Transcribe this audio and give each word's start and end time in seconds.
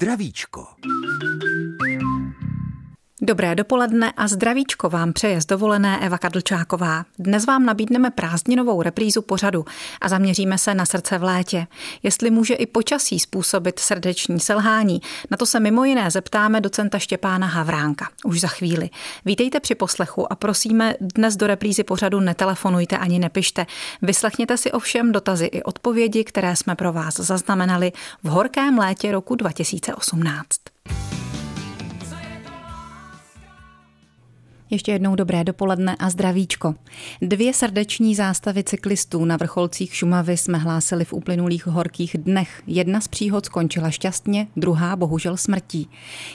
Zdravíčko. 0.00 0.66
Dobré 3.22 3.54
dopoledne 3.54 4.12
a 4.16 4.28
zdravíčko 4.28 4.88
vám 4.88 5.12
přeje 5.12 5.40
z 5.40 5.46
dovolené 5.46 5.98
Eva 6.00 6.18
Kadlčáková. 6.18 7.04
Dnes 7.18 7.46
vám 7.46 7.66
nabídneme 7.66 8.10
prázdninovou 8.10 8.82
reprízu 8.82 9.22
pořadu 9.22 9.64
a 10.00 10.08
zaměříme 10.08 10.58
se 10.58 10.74
na 10.74 10.86
srdce 10.86 11.18
v 11.18 11.22
létě. 11.22 11.66
Jestli 12.02 12.30
může 12.30 12.54
i 12.54 12.66
počasí 12.66 13.18
způsobit 13.18 13.78
srdeční 13.78 14.40
selhání, 14.40 15.00
na 15.30 15.36
to 15.36 15.46
se 15.46 15.60
mimo 15.60 15.84
jiné 15.84 16.10
zeptáme 16.10 16.60
docenta 16.60 16.98
Štěpána 16.98 17.46
Havránka. 17.46 18.08
Už 18.24 18.40
za 18.40 18.48
chvíli. 18.48 18.90
Vítejte 19.24 19.60
při 19.60 19.74
poslechu 19.74 20.32
a 20.32 20.36
prosíme, 20.36 20.94
dnes 21.00 21.36
do 21.36 21.46
reprízy 21.46 21.84
pořadu 21.84 22.20
netelefonujte 22.20 22.98
ani 22.98 23.18
nepište. 23.18 23.66
Vyslechněte 24.02 24.56
si 24.56 24.72
ovšem 24.72 25.12
dotazy 25.12 25.44
i 25.44 25.62
odpovědi, 25.62 26.24
které 26.24 26.56
jsme 26.56 26.74
pro 26.74 26.92
vás 26.92 27.14
zaznamenali 27.14 27.92
v 28.22 28.28
horkém 28.28 28.78
létě 28.78 29.12
roku 29.12 29.34
2018. 29.34 30.48
Ještě 34.70 34.92
jednou 34.92 35.14
dobré 35.14 35.44
dopoledne 35.44 35.96
a 35.98 36.10
zdravíčko. 36.10 36.74
Dvě 37.22 37.54
srdeční 37.54 38.14
zástavy 38.14 38.64
cyklistů 38.64 39.24
na 39.24 39.36
vrcholcích 39.36 39.94
Šumavy 39.94 40.36
jsme 40.36 40.58
hlásili 40.58 41.04
v 41.04 41.12
uplynulých 41.12 41.66
horkých 41.66 42.16
dnech. 42.18 42.62
Jedna 42.66 43.00
z 43.00 43.08
příhod 43.08 43.46
skončila 43.46 43.90
šťastně, 43.90 44.46
druhá 44.56 44.96
bohužel 44.96 45.36
smrtí. 45.36 45.88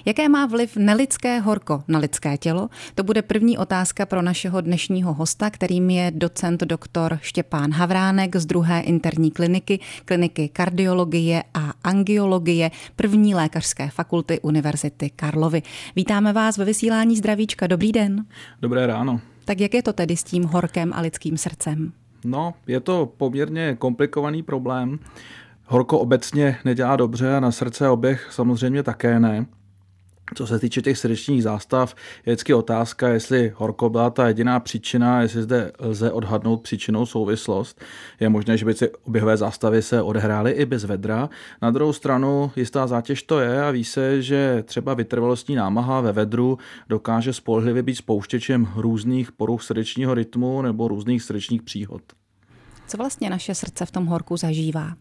Jaké 0.06 0.30
má 0.30 0.46
vliv 0.46 0.78
nelidské 0.78 1.40
horko 1.40 1.84
na 1.88 2.00
lidské 2.00 2.38
tělo? 2.38 2.70
To 2.96 3.04
bude 3.04 3.22
první 3.22 3.58
otázka 3.58 4.06
pro 4.06 4.22
našeho 4.22 4.62
dnešního 4.62 5.14
hosta, 5.14 5.50
kterým 5.50 5.90
je 5.90 6.12
docent 6.16 6.62
doktor 6.62 7.20
Štěpán 7.22 7.72
Havránek 7.72 8.36
z 8.36 8.46
druhé 8.46 8.82
interní 8.82 9.32
kliniky, 9.32 9.80
kliniky 10.06 10.50
kardiologie 10.50 11.44
a 11.54 11.74
angiologie 11.84 12.72
první 12.96 13.36
lékařské 13.36 13.90
fakulty 13.90 14.40
Univerzity 14.40 15.10
Karlovy. 15.16 15.62
Vítáme 15.96 16.34
vás 16.34 16.58
ve 16.58 16.66
vysílání 16.66 17.18
Zdravíčka. 17.18 17.68
Dobrý 17.68 17.92
den. 17.92 18.25
Dobré 18.62 18.88
ráno. 18.88 19.22
Tak 19.46 19.60
jak 19.60 19.74
je 19.74 19.84
to 19.84 19.94
tedy 19.94 20.18
s 20.18 20.24
tím 20.24 20.44
horkem 20.44 20.94
a 20.94 21.02
lidským 21.02 21.38
srdcem? 21.38 21.92
No, 22.26 22.54
je 22.68 22.80
to 22.80 23.14
poměrně 23.18 23.76
komplikovaný 23.76 24.44
problém. 24.44 25.00
Horko 25.66 26.00
obecně 26.00 26.58
nedělá 26.66 26.96
dobře 26.96 27.36
a 27.36 27.40
na 27.40 27.52
srdce 27.52 27.90
oběh 27.90 28.28
samozřejmě 28.32 28.84
také 28.84 29.20
ne. 29.20 29.46
Co 30.34 30.48
se 30.48 30.60
týče 30.60 30.82
těch 30.82 30.98
srdečních 30.98 31.44
zástav, 31.44 31.96
je 32.26 32.34
vždycky 32.34 32.54
otázka, 32.54 33.08
jestli 33.08 33.52
horko 33.56 33.90
byla 33.90 34.10
ta 34.10 34.28
jediná 34.28 34.60
příčina, 34.60 35.22
jestli 35.22 35.42
zde 35.42 35.72
lze 35.80 36.12
odhadnout 36.12 36.62
příčinou 36.62 37.06
souvislost. 37.06 37.82
Je 38.20 38.30
možné, 38.30 38.58
že 38.58 38.66
by 38.66 38.74
ty 38.74 38.90
oběhové 39.04 39.38
zástavy 39.38 39.82
se 39.82 40.02
odehrály 40.02 40.52
i 40.52 40.66
bez 40.66 40.84
vedra. 40.84 41.30
Na 41.62 41.72
druhou 41.72 41.94
stranu 41.94 42.52
jistá 42.56 42.88
zátěž 42.88 43.24
to 43.24 43.40
je 43.40 43.64
a 43.64 43.72
ví 43.72 43.84
se, 43.84 44.22
že 44.22 44.64
třeba 44.68 44.94
vytrvalostní 44.94 45.56
námaha 45.56 46.02
ve 46.02 46.12
vedru 46.12 46.58
dokáže 46.90 47.34
spolehlivě 47.34 47.84
být 47.84 47.96
spouštěčem 47.96 48.68
různých 48.76 49.32
poruch 49.32 49.64
srdečního 49.64 50.14
rytmu 50.14 50.62
nebo 50.62 50.88
různých 50.88 51.24
srdečních 51.24 51.62
příhod. 51.62 52.02
Co 52.88 52.98
vlastně 52.98 53.30
naše 53.30 53.56
srdce 53.56 53.86
v 53.86 53.92
tom 53.92 54.06
horku 54.06 54.38
zažívá? 54.38 54.94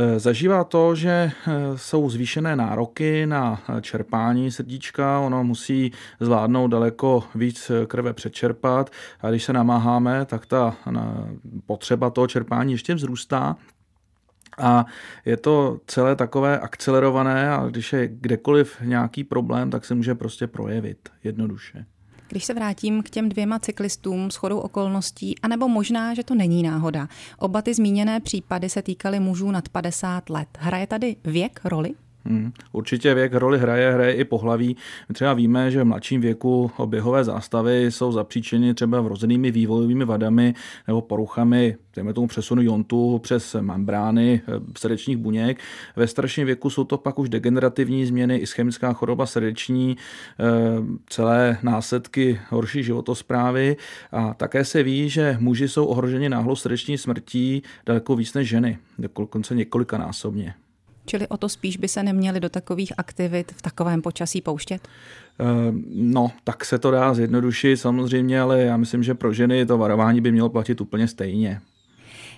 Eh, 0.00 0.18
zažívá 0.18 0.64
to, 0.64 0.94
že 0.94 1.10
eh, 1.10 1.32
jsou 1.76 2.10
zvýšené 2.10 2.56
nároky 2.56 3.26
na 3.26 3.62
eh, 3.68 3.80
čerpání 3.80 4.50
srdíčka, 4.50 5.20
ono 5.20 5.44
musí 5.44 5.92
zvládnout 6.20 6.68
daleko 6.68 7.24
víc 7.34 7.70
krve 7.86 8.12
přečerpat 8.12 8.90
a 9.20 9.30
když 9.30 9.44
se 9.44 9.52
namáháme, 9.52 10.24
tak 10.24 10.46
ta 10.46 10.76
potřeba 11.66 12.10
toho 12.10 12.26
čerpání 12.26 12.72
ještě 12.72 12.94
vzrůstá. 12.94 13.56
A 14.58 14.86
je 15.24 15.36
to 15.36 15.80
celé 15.86 16.16
takové 16.16 16.58
akcelerované 16.58 17.50
a 17.50 17.66
když 17.66 17.92
je 17.92 18.08
kdekoliv 18.08 18.80
nějaký 18.84 19.24
problém, 19.24 19.70
tak 19.70 19.84
se 19.84 19.94
může 19.94 20.14
prostě 20.14 20.46
projevit 20.46 21.08
jednoduše. 21.24 21.84
Když 22.28 22.44
se 22.44 22.54
vrátím 22.54 23.02
k 23.02 23.10
těm 23.10 23.28
dvěma 23.28 23.58
cyklistům 23.58 24.30
s 24.30 24.36
chodou 24.36 24.58
okolností, 24.58 25.38
anebo 25.42 25.68
možná, 25.68 26.14
že 26.14 26.24
to 26.24 26.34
není 26.34 26.62
náhoda. 26.62 27.08
Oba 27.38 27.62
ty 27.62 27.74
zmíněné 27.74 28.20
případy 28.20 28.68
se 28.68 28.82
týkaly 28.82 29.20
mužů 29.20 29.50
nad 29.50 29.68
50 29.68 30.30
let. 30.30 30.48
Hraje 30.58 30.86
tady 30.86 31.16
věk 31.24 31.60
roli? 31.64 31.94
Hmm. 32.24 32.52
Určitě 32.72 33.14
věk 33.14 33.34
roli 33.34 33.58
hraje, 33.58 33.92
hraje 33.92 34.12
i 34.12 34.24
pohlaví. 34.24 34.76
My 35.08 35.14
třeba 35.14 35.34
víme, 35.34 35.70
že 35.70 35.82
v 35.82 35.84
mladším 35.84 36.20
věku 36.20 36.70
oběhové 36.76 37.24
zástavy 37.24 37.86
jsou 37.86 38.12
zapříčeny 38.12 38.74
třeba 38.74 39.00
vrozenými 39.00 39.50
vývojovými 39.50 40.04
vadami 40.04 40.54
nebo 40.86 41.00
poruchami, 41.00 41.76
dejme 41.96 42.12
tomu 42.12 42.26
přesunu 42.26 42.62
jontu 42.62 43.18
přes 43.18 43.56
membrány 43.60 44.40
eh, 44.48 44.52
srdečních 44.78 45.16
buněk. 45.16 45.60
Ve 45.96 46.06
starším 46.06 46.46
věku 46.46 46.70
jsou 46.70 46.84
to 46.84 46.98
pak 46.98 47.18
už 47.18 47.28
degenerativní 47.28 48.06
změny, 48.06 48.36
ischemická 48.36 48.92
choroba 48.92 49.26
srdeční, 49.26 49.96
eh, 49.96 50.44
celé 51.06 51.58
následky 51.62 52.40
horší 52.48 52.82
životosprávy 52.82 53.76
a 54.12 54.34
také 54.34 54.64
se 54.64 54.82
ví, 54.82 55.08
že 55.08 55.36
muži 55.40 55.68
jsou 55.68 55.86
ohroženi 55.86 56.28
náhlou 56.28 56.56
srdeční 56.56 56.98
smrtí 56.98 57.62
daleko 57.86 58.16
víc 58.16 58.34
než 58.34 58.48
ženy, 58.48 58.78
dokonce 58.98 59.54
několikanásobně. 59.54 60.54
Čili 61.08 61.28
o 61.28 61.36
to 61.36 61.48
spíš 61.48 61.76
by 61.76 61.88
se 61.88 62.02
neměli 62.02 62.40
do 62.40 62.48
takových 62.48 62.92
aktivit 62.98 63.52
v 63.56 63.62
takovém 63.62 64.02
počasí 64.02 64.40
pouštět? 64.40 64.88
Eh, 65.40 65.44
no, 65.94 66.30
tak 66.44 66.64
se 66.64 66.78
to 66.78 66.90
dá 66.90 67.14
zjednodušit 67.14 67.76
samozřejmě, 67.76 68.40
ale 68.40 68.62
já 68.62 68.76
myslím, 68.76 69.02
že 69.02 69.14
pro 69.14 69.32
ženy 69.32 69.66
to 69.66 69.78
varování 69.78 70.20
by 70.20 70.32
mělo 70.32 70.48
platit 70.48 70.80
úplně 70.80 71.08
stejně. 71.08 71.60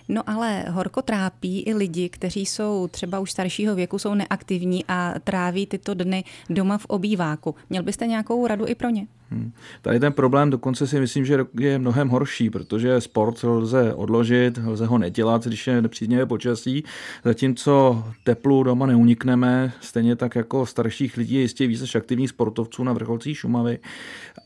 No 0.09 0.23
ale 0.31 0.65
horko 0.69 1.03
trápí 1.03 1.61
i 1.61 1.75
lidi, 1.75 2.09
kteří 2.09 2.47
jsou 2.47 2.89
třeba 2.91 3.19
už 3.19 3.33
staršího 3.33 3.75
věku, 3.75 3.99
jsou 3.99 4.15
neaktivní 4.15 4.85
a 4.89 5.15
tráví 5.25 5.67
tyto 5.67 5.95
dny 5.95 6.25
doma 6.51 6.79
v 6.79 6.87
obýváku. 6.87 7.55
Měl 7.71 7.83
byste 7.83 8.07
nějakou 8.07 8.47
radu 8.47 8.67
i 8.67 8.75
pro 8.75 8.89
ně? 8.89 9.07
Hmm. 9.31 9.53
Tady 9.83 10.01
ten 10.01 10.13
problém 10.13 10.51
dokonce 10.51 10.87
si 10.87 11.01
myslím, 11.01 11.25
že 11.25 11.39
je 11.61 11.79
mnohem 11.79 12.09
horší, 12.09 12.51
protože 12.51 13.01
sport 13.01 13.45
lze 13.45 13.95
odložit, 13.95 14.59
lze 14.67 14.87
ho 14.87 14.99
nedělat, 14.99 15.47
když 15.47 15.67
je 15.67 15.83
nepříznivé 15.83 16.27
počasí, 16.27 16.85
zatímco 17.25 18.05
teplu 18.25 18.63
doma 18.63 18.87
neunikneme, 18.87 19.73
stejně 19.81 20.17
tak 20.17 20.37
jako 20.37 20.67
starších 20.67 21.17
lidí 21.17 21.35
je 21.35 21.41
jistě 21.41 21.67
více 21.67 21.99
aktivních 21.99 22.31
sportovců 22.31 22.85
na 22.85 22.93
vrcholcích 22.93 23.39
Šumavy. 23.39 23.79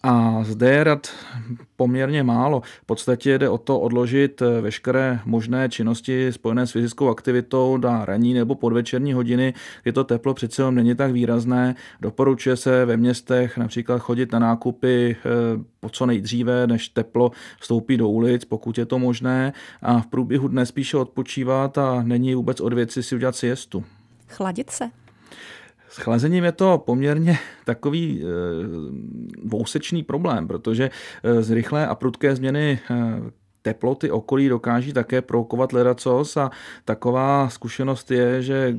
A 0.03 0.45
zde 0.45 0.71
je 0.71 0.85
rad 0.85 1.15
poměrně 1.77 2.23
málo. 2.23 2.63
V 2.83 2.87
podstatě 2.87 3.39
jde 3.39 3.49
o 3.49 3.59
to 3.59 3.81
odložit 3.81 4.43
veškeré 4.61 5.21
možné 5.25 5.69
činnosti 5.69 6.33
spojené 6.33 6.67
s 6.67 6.71
fyzickou 6.71 7.09
aktivitou 7.09 7.77
na 7.77 8.05
ranní 8.05 8.35
nebo 8.35 8.55
podvečerní 8.55 9.13
hodiny, 9.13 9.55
kdy 9.83 9.93
to 9.93 10.05
teplo 10.05 10.35
přece 10.35 10.71
není 10.71 10.95
tak 10.95 11.13
výrazné. 11.13 11.75
Doporučuje 12.01 12.57
se 12.57 12.85
ve 12.85 12.97
městech 12.97 13.59
například 13.59 13.99
chodit 13.99 14.33
na 14.33 14.39
nákup 14.39 14.74
nákupy 14.75 15.17
eh, 15.17 15.65
po 15.81 15.89
co 15.89 16.07
nejdříve, 16.07 16.67
než 16.67 16.89
teplo 16.89 17.31
vstoupí 17.61 17.97
do 17.97 18.09
ulic, 18.09 18.45
pokud 18.45 18.79
je 18.79 18.87
to 18.87 18.99
možné, 18.99 19.53
a 19.83 20.01
v 20.01 20.07
průběhu 20.07 20.49
dne 20.49 20.67
spíše 20.67 20.97
odpočívat 20.97 21.79
a 21.79 22.03
není 22.03 22.35
vůbec 22.35 22.61
od 22.61 22.73
věci 22.73 23.03
si 23.03 23.15
udělat 23.15 23.37
siestu. 23.37 23.85
Chladit 24.29 24.71
se? 24.71 24.91
S 25.89 25.97
chlazením 25.97 26.45
je 26.45 26.53
to 26.53 26.83
poměrně 26.87 27.39
takový 27.65 28.23
e, 28.23 28.27
vousečný 29.45 30.03
problém, 30.03 30.49
protože 30.49 30.91
e, 31.23 31.43
z 31.43 31.51
rychlé 31.51 31.87
a 31.87 31.95
prudké 31.95 32.37
změny 32.37 32.79
e, 32.91 32.95
teploty 33.63 34.11
okolí 34.11 34.49
dokáží 34.49 34.93
také 34.93 35.23
provokovat 35.23 35.73
ledacos 35.73 36.37
a 36.37 36.51
taková 36.85 37.49
zkušenost 37.49 38.11
je, 38.11 38.43
že 38.43 38.77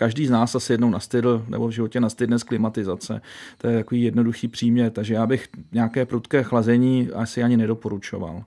každý 0.00 0.26
z 0.26 0.30
nás 0.30 0.54
asi 0.54 0.72
jednou 0.72 0.90
nastydl 0.90 1.44
nebo 1.48 1.68
v 1.68 1.70
životě 1.70 2.00
nastydne 2.00 2.38
z 2.38 2.42
klimatizace. 2.42 3.20
To 3.58 3.66
je 3.66 3.76
takový 3.76 4.02
jednoduchý 4.02 4.48
příměr, 4.48 4.90
takže 4.90 5.14
já 5.14 5.26
bych 5.26 5.48
nějaké 5.72 6.06
prudké 6.06 6.42
chlazení 6.42 7.10
asi 7.14 7.42
ani 7.42 7.56
nedoporučoval. 7.56 8.44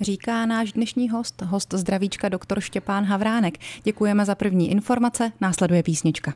Říká 0.00 0.46
náš 0.46 0.72
dnešní 0.72 1.10
host, 1.10 1.42
host 1.42 1.74
zdravíčka 1.74 2.28
doktor 2.28 2.60
Štěpán 2.60 3.04
Havránek. 3.04 3.58
Děkujeme 3.84 4.24
za 4.24 4.34
první 4.34 4.70
informace, 4.70 5.32
následuje 5.40 5.82
písnička. 5.82 6.34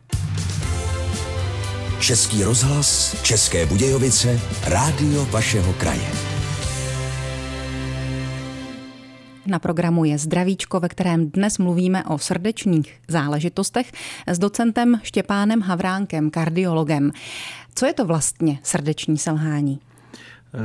Český 2.00 2.42
rozhlas, 2.42 3.22
České 3.22 3.66
Budějovice, 3.66 4.40
rádio 4.66 5.24
vašeho 5.24 5.72
kraje. 5.72 6.35
Na 9.46 9.58
programu 9.58 10.04
je 10.04 10.18
Zdravíčko, 10.18 10.80
ve 10.80 10.88
kterém 10.88 11.30
dnes 11.30 11.58
mluvíme 11.58 12.04
o 12.04 12.18
srdečních 12.18 12.94
záležitostech 13.08 13.92
s 14.26 14.38
docentem 14.38 15.00
Štěpánem 15.02 15.60
Havránkem, 15.60 16.30
kardiologem. 16.30 17.10
Co 17.74 17.86
je 17.86 17.92
to 17.92 18.04
vlastně 18.04 18.58
srdeční 18.62 19.18
selhání? 19.18 19.80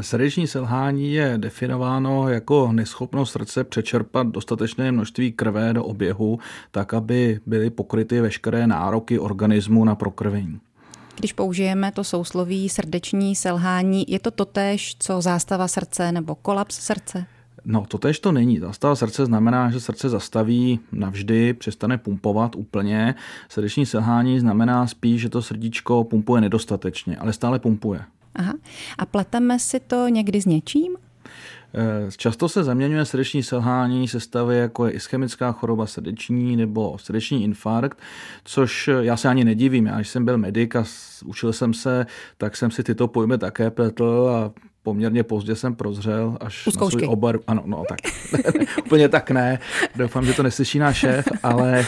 Srdeční 0.02 0.48
selhání 0.48 1.14
je 1.14 1.34
definováno 1.38 2.30
jako 2.30 2.72
neschopnost 2.72 3.32
srdce 3.32 3.64
přečerpat 3.64 4.28
dostatečné 4.28 4.92
množství 4.92 5.32
krve 5.32 5.74
do 5.74 5.84
oběhu, 5.84 6.40
tak 6.72 6.94
aby 6.94 7.40
byly 7.46 7.70
pokryty 7.70 8.22
veškeré 8.22 8.68
nároky 8.68 9.20
organismu 9.20 9.86
na 9.86 9.96
prokrvení. 9.96 10.60
Když 11.20 11.34
použijeme 11.34 11.92
to 11.92 12.04
sousloví 12.04 12.70
srdeční 12.70 13.36
selhání, 13.36 14.06
je 14.08 14.20
to 14.20 14.32
totéž, 14.32 14.96
co 15.00 15.22
zástava 15.22 15.68
srdce 15.68 16.12
nebo 16.12 16.36
kolaps 16.36 16.80
srdce? 16.80 17.26
No, 17.66 17.86
to 17.88 17.98
tež 17.98 18.20
to 18.20 18.32
není. 18.32 18.60
Zastava 18.60 18.96
srdce 18.96 19.26
znamená, 19.26 19.72
že 19.72 19.80
srdce 19.80 20.10
zastaví 20.10 20.80
navždy, 20.92 21.54
přestane 21.54 21.98
pumpovat 21.98 22.56
úplně. 22.56 23.16
Srdeční 23.50 23.86
selhání 23.86 24.40
znamená 24.40 24.88
spíš, 24.88 25.22
že 25.22 25.30
to 25.30 25.42
srdíčko 25.42 26.04
pumpuje 26.04 26.42
nedostatečně, 26.42 27.18
ale 27.18 27.34
stále 27.34 27.60
pumpuje. 27.60 28.02
Aha. 28.36 28.54
A 28.98 29.06
pleteme 29.06 29.60
si 29.60 29.80
to 29.80 30.08
někdy 30.08 30.42
s 30.42 30.46
něčím? 30.46 30.98
Eh, 31.74 32.12
často 32.18 32.50
se 32.50 32.64
zaměňuje 32.64 33.06
srdeční 33.06 33.44
selhání 33.44 34.08
sestavy 34.08 34.58
jako 34.58 34.86
je 34.86 34.92
ischemická 34.92 35.52
choroba 35.52 35.86
srdeční 35.86 36.56
nebo 36.56 36.98
srdeční 36.98 37.44
infarkt, 37.44 37.98
což 38.44 38.90
já 39.00 39.18
se 39.18 39.28
ani 39.30 39.44
nedivím. 39.44 39.86
Já, 39.86 39.96
když 39.96 40.10
jsem 40.10 40.26
byl 40.26 40.38
medic 40.38 40.76
a 40.76 40.84
učil 41.26 41.54
jsem 41.54 41.74
se, 41.74 42.06
tak 42.38 42.58
jsem 42.58 42.72
si 42.72 42.84
tyto 42.84 43.08
pojmy 43.08 43.38
také 43.38 43.72
pletl 43.72 44.30
a 44.30 44.62
poměrně 44.84 45.24
pozdě 45.24 45.56
jsem 45.56 45.76
prozřel, 45.76 46.38
až 46.40 46.66
na 46.66 46.90
svůj 46.90 47.08
obor. 47.08 47.40
Ano, 47.48 47.64
no 47.66 47.84
tak. 47.90 48.00
Úplně 48.86 49.10
tak 49.10 49.32
ne. 49.32 49.60
Doufám, 49.96 50.26
že 50.26 50.34
to 50.34 50.44
neslyší 50.44 50.80
náš 50.80 50.98
šéf, 50.98 51.28
ale 51.44 51.80
e, 51.80 51.86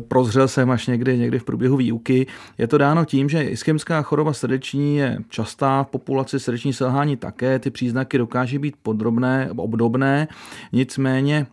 prozřel 0.00 0.48
jsem 0.48 0.70
až 0.70 0.86
někdy, 0.86 1.18
někdy 1.18 1.38
v 1.38 1.44
průběhu 1.44 1.76
výuky. 1.76 2.26
Je 2.58 2.66
to 2.66 2.78
dáno 2.78 3.04
tím, 3.04 3.28
že 3.28 3.42
ischemická 3.42 4.02
choroba 4.02 4.32
srdeční 4.32 4.96
je 4.96 5.18
častá 5.28 5.82
v 5.82 5.86
populaci 5.86 6.40
srdeční 6.40 6.72
selhání 6.72 7.16
také. 7.16 7.58
Ty 7.58 7.70
příznaky 7.70 8.18
dokáží 8.18 8.58
být 8.58 8.74
podrobné, 8.82 9.50
obdobné, 9.56 10.28
nicméně 10.72 11.46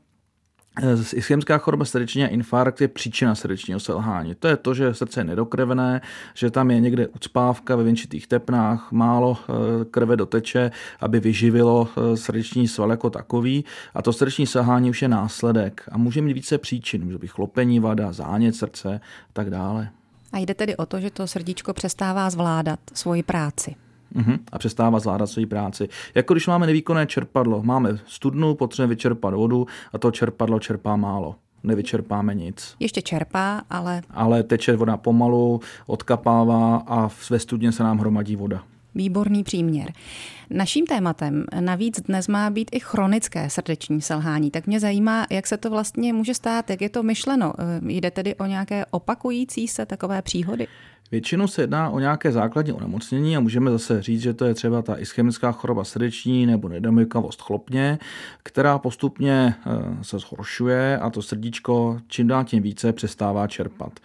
Eh, 0.77 1.15
ischemská 1.15 1.57
choroba 1.57 1.85
srdečního 1.85 2.27
a 2.27 2.31
infarkt 2.31 2.81
je 2.81 2.87
příčina 2.87 3.35
srdečního 3.35 3.79
selhání. 3.79 4.35
To 4.35 4.47
je 4.47 4.57
to, 4.57 4.73
že 4.73 4.93
srdce 4.93 5.19
je 5.19 5.23
nedokrvené, 5.23 6.01
že 6.33 6.51
tam 6.51 6.71
je 6.71 6.79
někde 6.79 7.07
ucpávka 7.07 7.75
ve 7.75 7.83
věnčitých 7.83 8.27
tepnách, 8.27 8.91
málo 8.91 9.37
eh, 9.41 9.53
krve 9.85 10.15
doteče, 10.15 10.71
aby 10.99 11.19
vyživilo 11.19 11.87
eh, 11.97 12.17
srdeční 12.17 12.67
sval 12.67 12.91
jako 12.91 13.09
takový 13.09 13.65
a 13.93 14.01
to 14.01 14.13
srdeční 14.13 14.47
selhání 14.47 14.89
už 14.89 15.01
je 15.01 15.07
následek 15.07 15.89
a 15.91 15.97
může 15.97 16.21
mít 16.21 16.33
více 16.33 16.57
příčin, 16.57 17.05
může 17.05 17.17
být 17.17 17.31
chlopení 17.31 17.79
vada, 17.79 18.11
zánět 18.11 18.55
srdce 18.55 18.95
a 18.95 19.33
tak 19.33 19.49
dále. 19.49 19.89
A 20.33 20.37
jde 20.37 20.53
tedy 20.53 20.77
o 20.77 20.85
to, 20.85 20.99
že 20.99 21.11
to 21.11 21.27
srdíčko 21.27 21.73
přestává 21.73 22.29
zvládat 22.29 22.79
svoji 22.93 23.23
práci. 23.23 23.75
Uhum, 24.15 24.39
a 24.51 24.57
přestává 24.57 24.99
zvládat 24.99 25.27
svoji 25.27 25.45
práci. 25.45 25.89
Jako 26.15 26.33
když 26.33 26.47
máme 26.47 26.67
nevýkonné 26.67 27.05
čerpadlo, 27.05 27.63
máme 27.63 27.99
studnu, 28.05 28.55
potřebujeme 28.55 28.89
vyčerpat 28.89 29.33
vodu 29.33 29.67
a 29.93 29.97
to 29.97 30.11
čerpadlo 30.11 30.59
čerpá 30.59 30.95
málo 30.95 31.35
nevyčerpáme 31.63 32.35
nic. 32.35 32.75
Ještě 32.79 33.01
čerpá, 33.01 33.61
ale... 33.69 34.01
Ale 34.09 34.43
teče 34.43 34.75
voda 34.75 34.97
pomalu, 34.97 35.61
odkapává 35.87 36.83
a 36.87 37.09
ve 37.29 37.39
studně 37.39 37.71
se 37.71 37.83
nám 37.83 37.97
hromadí 37.97 38.35
voda. 38.35 38.63
Výborný 38.95 39.43
příměr. 39.43 39.93
Naším 40.49 40.85
tématem 40.85 41.45
navíc 41.59 42.01
dnes 42.01 42.27
má 42.27 42.49
být 42.49 42.69
i 42.73 42.79
chronické 42.79 43.49
srdeční 43.49 44.01
selhání. 44.01 44.51
Tak 44.51 44.67
mě 44.67 44.79
zajímá, 44.79 45.27
jak 45.29 45.47
se 45.47 45.57
to 45.57 45.69
vlastně 45.69 46.13
může 46.13 46.33
stát, 46.33 46.69
jak 46.69 46.81
je 46.81 46.89
to 46.89 47.03
myšleno. 47.03 47.53
Jde 47.81 48.11
tedy 48.11 48.35
o 48.35 48.45
nějaké 48.45 48.85
opakující 48.85 49.67
se 49.67 49.85
takové 49.85 50.21
příhody? 50.21 50.67
Většinou 51.11 51.47
se 51.47 51.61
jedná 51.61 51.89
o 51.89 51.99
nějaké 51.99 52.31
základní 52.31 52.73
onemocnění 52.73 53.37
a 53.37 53.39
můžeme 53.39 53.71
zase 53.71 54.01
říct, 54.01 54.21
že 54.21 54.33
to 54.33 54.45
je 54.45 54.53
třeba 54.53 54.81
ta 54.81 54.99
ischemická 54.99 55.51
choroba 55.51 55.83
srdeční 55.83 56.45
nebo 56.45 56.69
nedemykavost 56.69 57.41
chlopně, 57.41 57.99
která 58.43 58.77
postupně 58.77 59.55
eh, 59.65 60.03
se 60.03 60.19
zhoršuje 60.19 60.99
a 60.99 61.09
to 61.09 61.21
srdíčko 61.21 61.99
čím 62.07 62.27
dál 62.27 62.43
tím 62.43 62.63
více 62.63 62.93
přestává 62.93 63.47
čerpat. 63.47 63.99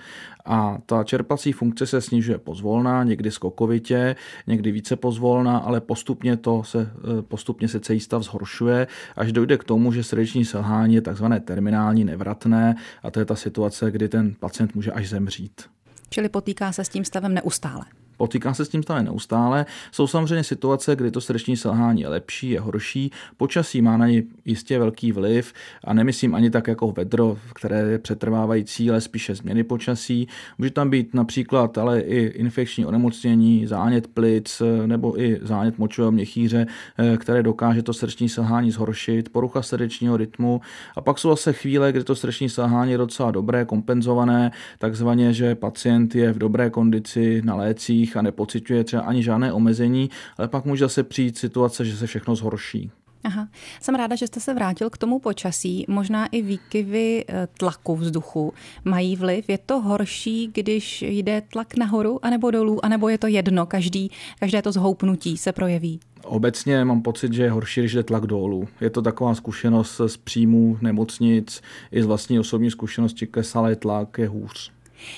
A 0.44 0.78
ta 0.86 1.04
čerpací 1.04 1.52
funkce 1.52 1.86
se 1.86 2.00
snižuje 2.00 2.38
pozvolná, 2.38 3.04
někdy 3.04 3.30
skokovitě, 3.30 4.16
někdy 4.46 4.72
více 4.72 4.96
pozvolná, 4.96 5.58
ale 5.58 5.80
postupně, 5.80 6.36
to 6.36 6.62
se, 6.64 6.90
eh, 7.18 7.22
postupně 7.22 7.68
se 7.68 7.80
celý 7.80 8.00
stav 8.00 8.22
zhoršuje, 8.22 8.86
až 9.16 9.32
dojde 9.32 9.58
k 9.58 9.64
tomu, 9.64 9.92
že 9.92 10.04
srdeční 10.04 10.44
selhání 10.44 10.94
je 10.94 11.00
takzvané 11.00 11.40
terminální 11.40 12.04
nevratné 12.04 12.76
a 13.02 13.10
to 13.10 13.18
je 13.18 13.24
ta 13.24 13.34
situace, 13.34 13.90
kdy 13.90 14.08
ten 14.08 14.34
pacient 14.40 14.74
může 14.74 14.92
až 14.92 15.08
zemřít 15.08 15.75
čili 16.10 16.28
potýká 16.28 16.72
se 16.72 16.84
s 16.84 16.88
tím 16.88 17.04
stavem 17.04 17.34
neustále. 17.34 17.84
Potýká 18.16 18.54
se 18.54 18.64
s 18.64 18.68
tím 18.68 18.82
stále 18.82 19.02
neustále. 19.02 19.66
Jsou 19.92 20.06
samozřejmě 20.06 20.44
situace, 20.44 20.96
kdy 20.96 21.10
to 21.10 21.20
srdeční 21.20 21.56
selhání 21.56 22.00
je 22.00 22.08
lepší, 22.08 22.50
je 22.50 22.60
horší. 22.60 23.10
Počasí 23.36 23.82
má 23.82 23.96
na 23.96 24.06
ně 24.06 24.22
jistě 24.44 24.78
velký 24.78 25.12
vliv 25.12 25.52
a 25.84 25.94
nemyslím 25.94 26.34
ani 26.34 26.50
tak 26.50 26.66
jako 26.66 26.92
vedro, 26.92 27.38
které 27.54 27.80
je 27.80 27.98
přetrvávající, 27.98 28.90
ale 28.90 29.00
spíše 29.00 29.34
změny 29.34 29.64
počasí. 29.64 30.28
Může 30.58 30.70
tam 30.70 30.90
být 30.90 31.14
například 31.14 31.78
ale 31.78 32.00
i 32.00 32.18
infekční 32.26 32.86
onemocnění, 32.86 33.66
zánět 33.66 34.06
plic 34.06 34.62
nebo 34.86 35.20
i 35.20 35.38
zánět 35.42 35.78
močového 35.78 36.12
měchýře, 36.12 36.66
eh, 36.98 37.16
které 37.16 37.42
dokáže 37.42 37.82
to 37.82 37.92
srdeční 37.92 38.28
selhání 38.28 38.70
zhoršit, 38.70 39.28
porucha 39.28 39.62
srdečního 39.62 40.16
rytmu. 40.16 40.60
A 40.96 41.00
pak 41.00 41.18
jsou 41.18 41.30
zase 41.30 41.52
chvíle, 41.52 41.92
kdy 41.92 42.04
to 42.04 42.14
srdeční 42.14 42.48
selhání 42.48 42.92
je 42.92 42.98
docela 42.98 43.30
dobré, 43.30 43.64
kompenzované, 43.64 44.52
takzvaně, 44.78 45.32
že 45.32 45.54
pacient 45.54 46.14
je 46.14 46.32
v 46.32 46.38
dobré 46.38 46.70
kondici 46.70 47.42
na 47.44 47.54
lécích, 47.54 48.05
a 48.16 48.22
nepociťuje 48.22 48.84
třeba 48.84 49.02
ani 49.02 49.22
žádné 49.22 49.52
omezení, 49.52 50.10
ale 50.38 50.48
pak 50.48 50.64
může 50.64 50.84
zase 50.84 51.02
přijít 51.02 51.38
situace, 51.38 51.84
že 51.84 51.96
se 51.96 52.06
všechno 52.06 52.36
zhorší. 52.36 52.90
Aha. 53.26 53.48
Jsem 53.80 53.94
ráda, 53.94 54.16
že 54.16 54.26
jste 54.26 54.40
se 54.40 54.54
vrátil 54.54 54.90
k 54.90 54.98
tomu 54.98 55.18
počasí. 55.18 55.84
Možná 55.88 56.26
i 56.26 56.42
výkyvy 56.42 57.24
eh, 57.28 57.48
tlaku 57.58 57.96
vzduchu 57.96 58.54
mají 58.84 59.16
vliv. 59.16 59.48
Je 59.48 59.58
to 59.58 59.80
horší, 59.80 60.50
když 60.52 61.02
jde 61.02 61.40
tlak 61.40 61.76
nahoru 61.76 62.24
anebo 62.24 62.50
dolů, 62.50 62.84
anebo 62.84 63.08
je 63.08 63.18
to 63.18 63.26
jedno, 63.26 63.66
každý, 63.66 64.10
každé 64.40 64.62
to 64.62 64.72
zhoupnutí 64.72 65.36
se 65.36 65.52
projeví? 65.52 66.00
Obecně 66.24 66.84
mám 66.84 67.02
pocit, 67.02 67.32
že 67.32 67.42
je 67.42 67.50
horší, 67.50 67.80
když 67.80 67.94
jde 67.94 68.02
tlak 68.02 68.26
dolů. 68.26 68.68
Je 68.80 68.90
to 68.90 69.02
taková 69.02 69.34
zkušenost 69.34 70.00
z 70.06 70.16
příjmů 70.16 70.78
nemocnic, 70.80 71.62
i 71.92 72.02
z 72.02 72.06
vlastní 72.06 72.38
osobní 72.38 72.70
zkušenosti, 72.70 73.26
klesalý 73.26 73.76
tlak 73.76 74.18
je 74.18 74.28
hůř. 74.28 74.75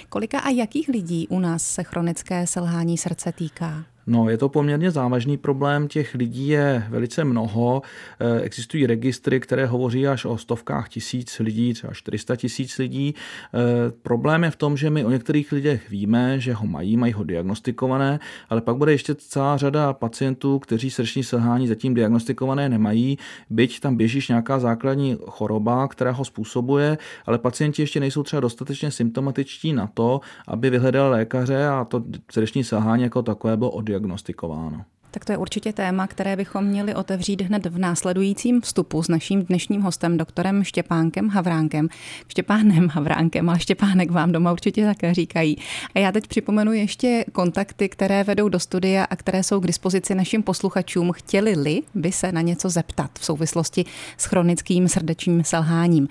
Kolika 0.09 0.39
a 0.39 0.51
jakých 0.51 0.89
lidí 0.89 1.29
u 1.29 1.39
nás 1.39 1.63
se 1.63 1.83
chronické 1.83 2.47
selhání 2.47 2.99
srdce 2.99 3.33
týká? 3.33 3.85
No, 4.11 4.31
je 4.31 4.39
to 4.39 4.49
poměrně 4.49 4.91
závažný 4.91 5.37
problém, 5.37 5.89
těch 5.89 6.15
lidí 6.15 6.49
je 6.49 6.87
velice 6.89 7.25
mnoho. 7.25 7.83
Eh, 8.21 8.41
existují 8.41 8.87
registry, 8.87 9.41
které 9.41 9.67
hovoří 9.67 10.07
až 10.07 10.25
o 10.25 10.39
stovkách 10.39 10.89
tisíc 10.89 11.39
lidí, 11.39 11.75
třeba 11.75 11.93
400 11.93 12.37
tisíc 12.37 12.79
lidí. 12.79 13.15
Eh, 13.15 13.59
problém 14.03 14.45
je 14.45 14.51
v 14.51 14.57
tom, 14.57 14.77
že 14.77 14.91
my 14.91 15.05
o 15.05 15.11
některých 15.11 15.53
lidech 15.53 15.91
víme, 15.91 16.41
že 16.41 16.53
ho 16.53 16.67
mají, 16.67 16.97
mají 16.97 17.13
ho 17.13 17.25
diagnostikované, 17.25 18.21
ale 18.51 18.61
pak 18.61 18.77
bude 18.77 18.93
ještě 18.93 19.15
celá 19.15 19.57
řada 19.57 19.93
pacientů, 19.93 20.59
kteří 20.59 20.91
srdeční 20.91 21.25
selhání 21.25 21.69
zatím 21.69 21.95
diagnostikované 21.95 22.69
nemají, 22.69 23.19
byť 23.51 23.81
tam 23.81 23.97
běží 23.97 24.21
nějaká 24.29 24.59
základní 24.59 25.17
choroba, 25.27 25.89
která 25.89 26.11
ho 26.11 26.25
způsobuje, 26.25 26.99
ale 27.27 27.39
pacienti 27.39 27.83
ještě 27.83 28.01
nejsou 28.01 28.23
třeba 28.23 28.41
dostatečně 28.41 28.91
symptomatičtí 28.91 29.73
na 29.73 29.87
to, 29.87 30.21
aby 30.47 30.71
vyhledali 30.71 31.11
lékaře 31.11 31.67
a 31.67 31.85
to 31.85 32.05
srdeční 32.33 32.65
selhání 32.65 33.03
jako 33.03 33.23
takové 33.23 33.57
bylo 33.57 33.71
odiagnostikováno 33.71 33.98
diagnostikováno. 33.99 34.85
Tak 35.11 35.25
to 35.25 35.33
je 35.33 35.39
určitě 35.39 35.73
téma, 35.73 36.07
které 36.07 36.37
bychom 36.37 36.65
měli 36.65 36.95
otevřít 36.95 37.41
hned 37.41 37.67
v 37.67 37.79
následujícím 37.79 38.61
vstupu 38.61 39.03
s 39.03 39.09
naším 39.09 39.45
dnešním 39.45 39.83
hostem, 39.83 40.17
doktorem 40.17 40.65
Štěpánkem 40.65 41.29
Havránkem. 41.29 41.89
Štěpánem 42.29 42.89
Havránkem, 42.89 43.49
ale 43.49 43.61
Štěpánek 43.61 44.11
vám 44.11 44.33
doma 44.33 44.53
určitě 44.53 44.85
také 44.85 45.15
říkají. 45.15 45.57
A 45.95 45.99
já 45.99 46.13
teď 46.13 46.27
připomenu 46.27 46.73
ještě 46.73 47.25
kontakty, 47.33 47.89
které 47.89 48.25
vedou 48.25 48.49
do 48.49 48.61
studia 48.61 49.05
a 49.05 49.17
které 49.17 49.43
jsou 49.43 49.61
k 49.61 49.67
dispozici 49.67 50.15
našim 50.15 50.43
posluchačům. 50.43 51.13
Chtěli-li 51.13 51.83
by 51.95 52.13
se 52.13 52.33
na 52.33 52.41
něco 52.41 52.71
zeptat 52.71 53.11
v 53.19 53.25
souvislosti 53.25 53.85
s 54.17 54.25
chronickým 54.25 54.89
srdečním 54.89 55.45
selháním. 55.45 56.09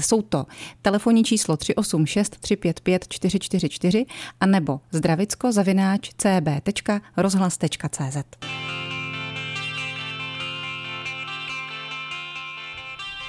Jsou 0.00 0.22
to 0.22 0.46
telefonní 0.82 1.24
číslo 1.24 1.56
386 1.56 2.36
355 2.40 3.08
444 3.08 4.06
a 4.40 4.46
nebo 4.46 4.80
zdravicko 4.92 5.52
zavináč 5.52 6.10
cb.rozhlas.cz. 6.16 8.31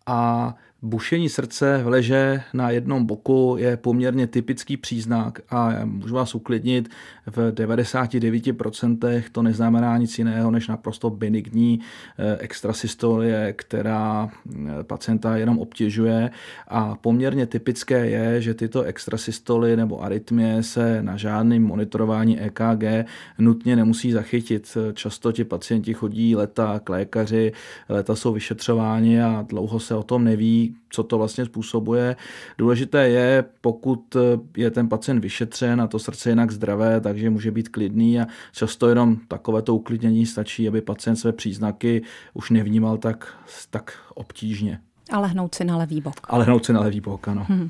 a 0.06 0.54
Bušení 0.86 1.30
srdce 1.30 1.82
v 1.84 1.88
leže 1.88 2.42
na 2.54 2.70
jednom 2.70 3.06
boku 3.06 3.56
je 3.60 3.78
poměrně 3.78 4.28
typický 4.28 4.78
příznak 4.78 5.40
a 5.50 5.86
můžu 5.86 6.16
vás 6.16 6.36
uklidnit, 6.36 6.90
v 7.26 7.52
99% 7.52 9.24
to 9.32 9.42
neznamená 9.42 9.98
nic 9.98 10.20
jiného 10.20 10.52
než 10.52 10.68
naprosto 10.68 11.10
benigní 11.10 11.80
eh, 12.18 12.38
extrasystolie, 12.38 13.54
která 13.54 14.30
eh, 14.30 14.84
pacienta 14.84 15.38
jenom 15.38 15.60
obtěžuje 15.60 16.32
a 16.68 16.96
poměrně 16.96 17.46
typické 17.46 18.06
je, 18.06 18.42
že 18.42 18.54
tyto 18.54 18.84
extrasystoly 18.84 19.76
nebo 19.76 20.04
arytmie 20.04 20.64
se 20.64 21.02
na 21.02 21.18
žádném 21.18 21.64
monitorování 21.64 22.42
EKG 22.42 23.08
nutně 23.40 23.76
nemusí 23.76 24.12
zachytit. 24.12 24.78
Často 24.94 25.32
ti 25.32 25.44
pacienti 25.44 25.94
chodí 25.94 26.36
leta 26.36 26.80
k 26.84 26.90
lékaři, 26.90 27.52
leta 27.90 28.16
jsou 28.16 28.34
vyšetřováni 28.34 29.22
a 29.22 29.46
dlouho 29.50 29.80
se 29.80 29.96
o 29.96 30.04
tom 30.04 30.24
neví, 30.24 30.75
co 30.90 31.04
to 31.04 31.18
vlastně 31.18 31.46
způsobuje. 31.46 32.16
Důležité 32.58 33.10
je, 33.10 33.46
pokud 33.62 34.18
je 34.58 34.72
ten 34.72 34.90
pacient 34.90 35.20
vyšetřen 35.20 35.82
a 35.82 35.88
to 35.88 36.00
srdce 36.00 36.30
je 36.30 36.32
jinak 36.32 36.52
zdravé, 36.52 37.02
takže 37.02 37.30
může 37.30 37.52
být 37.52 37.70
klidný 37.70 38.22
a 38.22 38.28
často 38.52 38.90
jenom 38.90 39.18
takovéto 39.28 39.76
uklidnění 39.76 40.26
stačí, 40.26 40.68
aby 40.68 40.82
pacient 40.82 41.16
své 41.16 41.32
příznaky 41.32 42.02
už 42.34 42.50
nevnímal 42.50 42.98
tak, 42.98 43.38
tak 43.70 43.98
obtížně. 44.14 44.80
A 45.12 45.20
lehnout 45.20 45.56
si 45.56 45.66
na 45.66 45.78
levý 45.78 46.02
bok. 46.02 46.16
A 46.24 46.38
lehnout 46.38 46.66
si 46.66 46.74
na 46.74 46.80
levý 46.80 47.02
bok, 47.02 47.28
ano. 47.28 47.46
Hmm. 47.50 47.70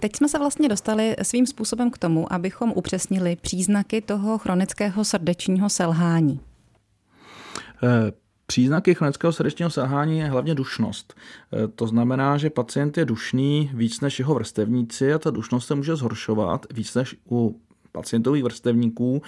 Teď 0.00 0.16
jsme 0.16 0.28
se 0.28 0.38
vlastně 0.38 0.68
dostali 0.68 1.16
svým 1.22 1.46
způsobem 1.46 1.90
k 1.90 1.98
tomu, 1.98 2.32
abychom 2.32 2.72
upřesnili 2.76 3.36
příznaky 3.36 4.00
toho 4.00 4.38
chronického 4.38 5.04
srdečního 5.04 5.68
selhání. 5.68 6.40
Příznaky 8.50 8.94
chronického 8.94 9.32
srdečního 9.32 9.70
selhání 9.70 10.18
je 10.18 10.24
hlavně 10.24 10.54
dušnost. 10.54 11.14
E, 11.52 11.68
to 11.68 11.86
znamená, 11.86 12.36
že 12.36 12.50
pacient 12.50 12.98
je 12.98 13.04
dušný 13.04 13.70
víc 13.74 14.00
než 14.00 14.18
jeho 14.18 14.34
vrstevníci 14.34 15.12
a 15.12 15.18
ta 15.18 15.30
dušnost 15.30 15.66
se 15.66 15.74
může 15.74 15.96
zhoršovat 15.96 16.66
víc 16.74 16.94
než 16.94 17.16
u 17.30 17.60
pacientových 17.92 18.44
vrstevníků 18.44 19.22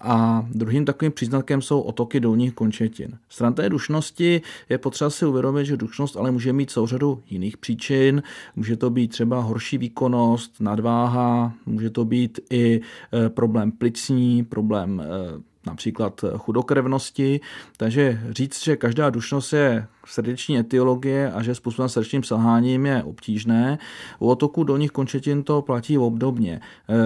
a 0.00 0.46
druhým 0.50 0.84
takovým 0.84 1.12
příznakem 1.12 1.62
jsou 1.62 1.80
otoky 1.80 2.20
dolních 2.20 2.54
končetin. 2.54 3.18
Stran 3.28 3.54
té 3.54 3.68
dušnosti 3.68 4.42
je 4.68 4.78
potřeba 4.78 5.10
si 5.10 5.26
uvědomit, 5.26 5.64
že 5.66 5.76
dušnost 5.76 6.16
ale 6.16 6.30
může 6.30 6.52
mít 6.52 6.70
celou 6.70 6.86
řadu 6.86 7.22
jiných 7.30 7.56
příčin. 7.56 8.22
Může 8.56 8.76
to 8.76 8.90
být 8.90 9.08
třeba 9.08 9.40
horší 9.40 9.78
výkonnost, 9.78 10.60
nadváha, 10.60 11.52
může 11.66 11.90
to 11.90 12.04
být 12.04 12.40
i 12.50 12.80
e, 13.12 13.28
problém 13.28 13.72
plicní, 13.72 14.44
problém 14.44 15.00
e, 15.00 15.53
například 15.66 16.24
chudokrevnosti. 16.36 17.40
Takže 17.76 18.20
říct, 18.30 18.64
že 18.64 18.76
každá 18.76 19.10
dušnost 19.10 19.52
je 19.52 19.86
srdeční 20.06 20.58
etiologie 20.58 21.32
a 21.32 21.42
že 21.42 21.54
způsobem 21.54 21.88
srdečním 21.88 22.22
selháním 22.22 22.86
je 22.86 23.02
obtížné. 23.02 23.78
U 24.18 24.28
otoku 24.28 24.64
dolních 24.64 24.90
končetin 24.90 25.42
to 25.42 25.62
platí 25.62 25.98
obdobně. 25.98 26.60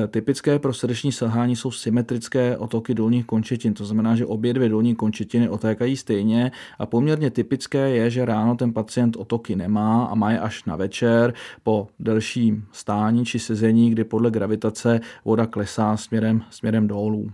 E, 0.04 0.06
typické 0.06 0.58
pro 0.58 0.74
srdeční 0.74 1.12
selhání 1.12 1.56
jsou 1.56 1.70
symetrické 1.70 2.56
otoky 2.56 2.94
dolních 2.94 3.26
končetin, 3.26 3.74
to 3.74 3.84
znamená, 3.84 4.16
že 4.16 4.26
obě 4.26 4.54
dvě 4.54 4.68
dolní 4.68 4.94
končetiny 4.94 5.48
otékají 5.48 5.96
stejně 5.96 6.52
a 6.78 6.86
poměrně 6.86 7.30
typické 7.30 7.90
je, 7.90 8.10
že 8.10 8.24
ráno 8.24 8.56
ten 8.56 8.72
pacient 8.72 9.16
otoky 9.16 9.56
nemá 9.56 10.04
a 10.04 10.14
má 10.14 10.30
je 10.30 10.40
až 10.40 10.64
na 10.64 10.76
večer 10.76 11.34
po 11.62 11.88
delším 12.00 12.64
stání 12.72 13.24
či 13.24 13.38
sezení, 13.38 13.90
kdy 13.90 14.04
podle 14.04 14.30
gravitace 14.30 15.00
voda 15.24 15.46
klesá 15.46 15.96
směrem, 15.96 16.42
směrem 16.50 16.88
dolů. 16.88 17.30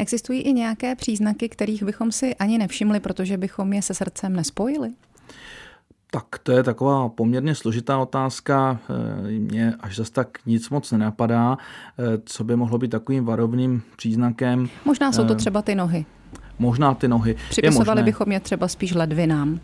Existují 0.00 0.40
i 0.40 0.52
nějaké 0.52 0.94
příznaky, 0.94 1.48
kterých 1.48 1.82
bychom 1.82 2.12
si 2.12 2.34
ani 2.34 2.58
nevšimli, 2.58 3.00
protože 3.00 3.36
bychom 3.36 3.72
je 3.72 3.82
se 3.82 3.94
srdcem 3.94 4.36
nespojili? 4.36 4.90
Tak 6.10 6.24
to 6.42 6.52
je 6.52 6.62
taková 6.62 7.08
poměrně 7.08 7.54
složitá 7.54 7.98
otázka. 7.98 8.78
Eh, 9.28 9.30
Mně 9.30 9.74
až 9.80 9.96
zase 9.96 10.12
tak 10.12 10.38
nic 10.46 10.70
moc 10.70 10.92
nenapadá, 10.92 11.58
eh, 11.98 12.02
co 12.24 12.44
by 12.44 12.56
mohlo 12.56 12.78
být 12.78 12.88
takovým 12.88 13.24
varovným 13.24 13.82
příznakem. 13.96 14.68
Možná 14.84 15.12
jsou 15.12 15.24
to 15.24 15.32
eh, 15.32 15.36
třeba 15.36 15.62
ty 15.62 15.74
nohy. 15.74 16.04
Možná 16.58 16.94
ty 16.94 17.08
nohy. 17.08 17.36
Připisovali 17.50 18.02
bychom 18.02 18.32
je 18.32 18.40
třeba 18.40 18.68
spíš 18.68 18.94
ledvinám. 18.94 19.60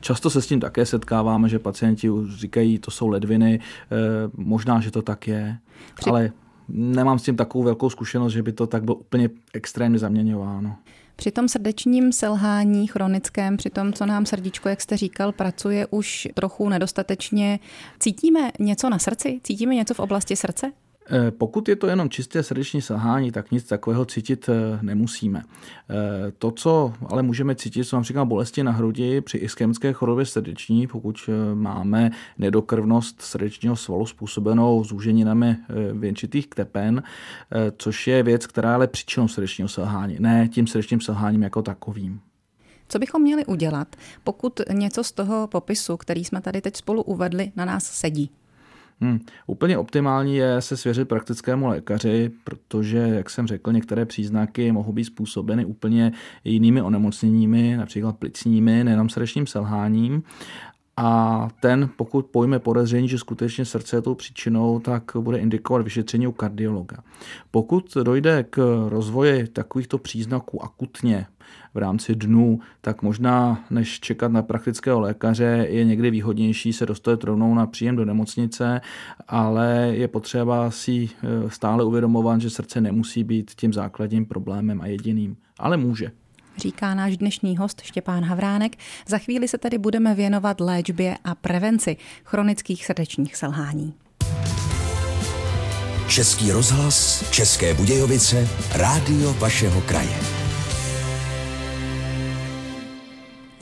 Často 0.00 0.30
se 0.30 0.42
s 0.42 0.46
tím 0.46 0.60
také 0.60 0.86
setkáváme, 0.86 1.48
že 1.48 1.58
pacienti 1.58 2.08
říkají, 2.36 2.78
to 2.78 2.90
jsou 2.90 3.08
ledviny. 3.08 3.60
Možná, 4.36 4.80
že 4.80 4.90
to 4.90 5.02
tak 5.02 5.28
je, 5.28 5.58
Při... 5.94 6.10
ale 6.10 6.32
nemám 6.72 7.18
s 7.18 7.22
tím 7.22 7.36
takovou 7.36 7.64
velkou 7.64 7.90
zkušenost, 7.90 8.32
že 8.32 8.42
by 8.42 8.52
to 8.52 8.66
tak 8.66 8.84
bylo 8.84 8.96
úplně 8.96 9.30
extrémně 9.54 9.98
zaměňováno. 9.98 10.76
Při 11.16 11.30
tom 11.30 11.48
srdečním 11.48 12.12
selhání 12.12 12.86
chronickém, 12.86 13.56
při 13.56 13.70
tom, 13.70 13.92
co 13.92 14.06
nám 14.06 14.26
srdíčko, 14.26 14.68
jak 14.68 14.80
jste 14.80 14.96
říkal, 14.96 15.32
pracuje 15.32 15.86
už 15.90 16.28
trochu 16.34 16.68
nedostatečně, 16.68 17.58
cítíme 17.98 18.50
něco 18.58 18.90
na 18.90 18.98
srdci? 18.98 19.40
Cítíme 19.42 19.74
něco 19.74 19.94
v 19.94 20.00
oblasti 20.00 20.36
srdce? 20.36 20.72
Eh, 21.10 21.30
pokud 21.30 21.68
je 21.68 21.76
to 21.76 21.86
jenom 21.86 22.10
čisté 22.10 22.42
srdeční 22.42 22.82
selhání, 22.82 23.32
tak 23.32 23.50
nic 23.50 23.64
takového 23.64 24.04
cítit 24.04 24.48
eh, 24.48 24.78
nemusíme. 24.82 25.42
Eh, 25.90 26.32
to, 26.38 26.50
co 26.50 26.92
ale 27.06 27.22
můžeme 27.22 27.54
cítit, 27.54 27.84
jsou 27.84 27.96
například 27.96 28.24
bolesti 28.24 28.62
na 28.62 28.72
hrudi 28.72 29.20
při 29.20 29.38
iskemické 29.38 29.92
chorobě 29.92 30.26
srdeční, 30.26 30.86
pokud 30.86 31.30
máme 31.54 32.10
nedokrvnost 32.38 33.22
srdečního 33.22 33.76
svalu 33.76 34.06
způsobenou 34.06 34.84
zúženinami 34.84 35.56
věnčitých 35.92 36.46
tepen, 36.46 37.02
což 37.78 38.06
je 38.06 38.22
věc, 38.22 38.46
která 38.46 38.68
je 38.68 38.74
ale 38.74 38.86
příčinou 38.86 39.28
srdečního 39.28 39.68
selhání, 39.68 40.16
ne 40.20 40.48
tím 40.48 40.66
srdečním 40.66 41.00
selháním 41.00 41.42
jako 41.42 41.62
takovým. 41.62 42.20
Co 42.88 42.98
bychom 42.98 43.22
měli 43.22 43.46
udělat, 43.46 43.96
pokud 44.24 44.60
něco 44.72 45.04
z 45.04 45.12
toho 45.12 45.46
popisu, 45.46 45.96
který 45.96 46.24
jsme 46.24 46.40
tady 46.40 46.60
teď 46.60 46.76
spolu 46.76 47.02
uvedli, 47.02 47.52
na 47.56 47.64
nás 47.64 47.84
sedí? 47.84 48.30
Hmm. 49.02 49.20
Úplně 49.46 49.78
optimální 49.78 50.36
je 50.36 50.60
se 50.60 50.76
svěřit 50.76 51.08
praktickému 51.08 51.66
lékaři, 51.66 52.30
protože, 52.44 52.98
jak 52.98 53.30
jsem 53.30 53.46
řekl, 53.46 53.72
některé 53.72 54.04
příznaky 54.04 54.72
mohou 54.72 54.92
být 54.92 55.04
způsobeny 55.04 55.64
úplně 55.64 56.12
jinými 56.44 56.82
onemocněními, 56.82 57.76
například 57.76 58.16
plicními, 58.16 58.84
nejenom 58.84 59.08
srdečním 59.08 59.46
selháním. 59.46 60.22
A 60.96 61.48
ten, 61.60 61.90
pokud 61.96 62.26
pojme 62.26 62.58
podezření, 62.58 63.08
že 63.08 63.18
skutečně 63.18 63.64
srdce 63.64 63.96
je 63.96 64.02
tou 64.02 64.14
příčinou, 64.14 64.80
tak 64.80 65.02
bude 65.20 65.38
indikovat 65.38 65.82
vyšetření 65.82 66.26
u 66.26 66.32
kardiologa. 66.32 66.96
Pokud 67.50 67.96
dojde 68.02 68.44
k 68.50 68.86
rozvoji 68.88 69.46
takovýchto 69.46 69.98
příznaků 69.98 70.64
akutně 70.64 71.26
v 71.74 71.78
rámci 71.78 72.14
dnů, 72.14 72.60
tak 72.80 73.02
možná 73.02 73.64
než 73.70 74.00
čekat 74.00 74.32
na 74.32 74.42
praktického 74.42 75.00
lékaře 75.00 75.66
je 75.70 75.84
někdy 75.84 76.10
výhodnější 76.10 76.72
se 76.72 76.86
dostat 76.86 77.24
rovnou 77.24 77.54
na 77.54 77.66
příjem 77.66 77.96
do 77.96 78.04
nemocnice, 78.04 78.80
ale 79.28 79.90
je 79.92 80.08
potřeba 80.08 80.70
si 80.70 81.08
eh, 81.08 81.50
stále 81.50 81.84
uvědomovat, 81.84 82.40
že 82.40 82.50
srdce 82.50 82.80
nemusí 82.80 83.24
být 83.24 83.50
tím 83.50 83.72
základním 83.72 84.26
problémem 84.26 84.80
a 84.80 84.86
jediným, 84.86 85.36
ale 85.58 85.76
může 85.76 86.12
říká 86.58 86.94
náš 86.94 87.16
dnešní 87.16 87.56
host 87.56 87.82
Štěpán 87.82 88.24
Havránek. 88.24 88.76
Za 89.08 89.18
chvíli 89.18 89.48
se 89.48 89.58
tedy 89.58 89.78
budeme 89.78 90.14
věnovat 90.14 90.60
léčbě 90.60 91.16
a 91.24 91.34
prevenci 91.34 91.96
chronických 92.24 92.86
srdečních 92.86 93.36
selhání. 93.36 93.94
Český 96.08 96.52
rozhlas, 96.52 97.24
České 97.30 97.74
Budějovice, 97.74 98.48
rádio 98.74 99.34
vašeho 99.34 99.80
kraje. 99.80 100.41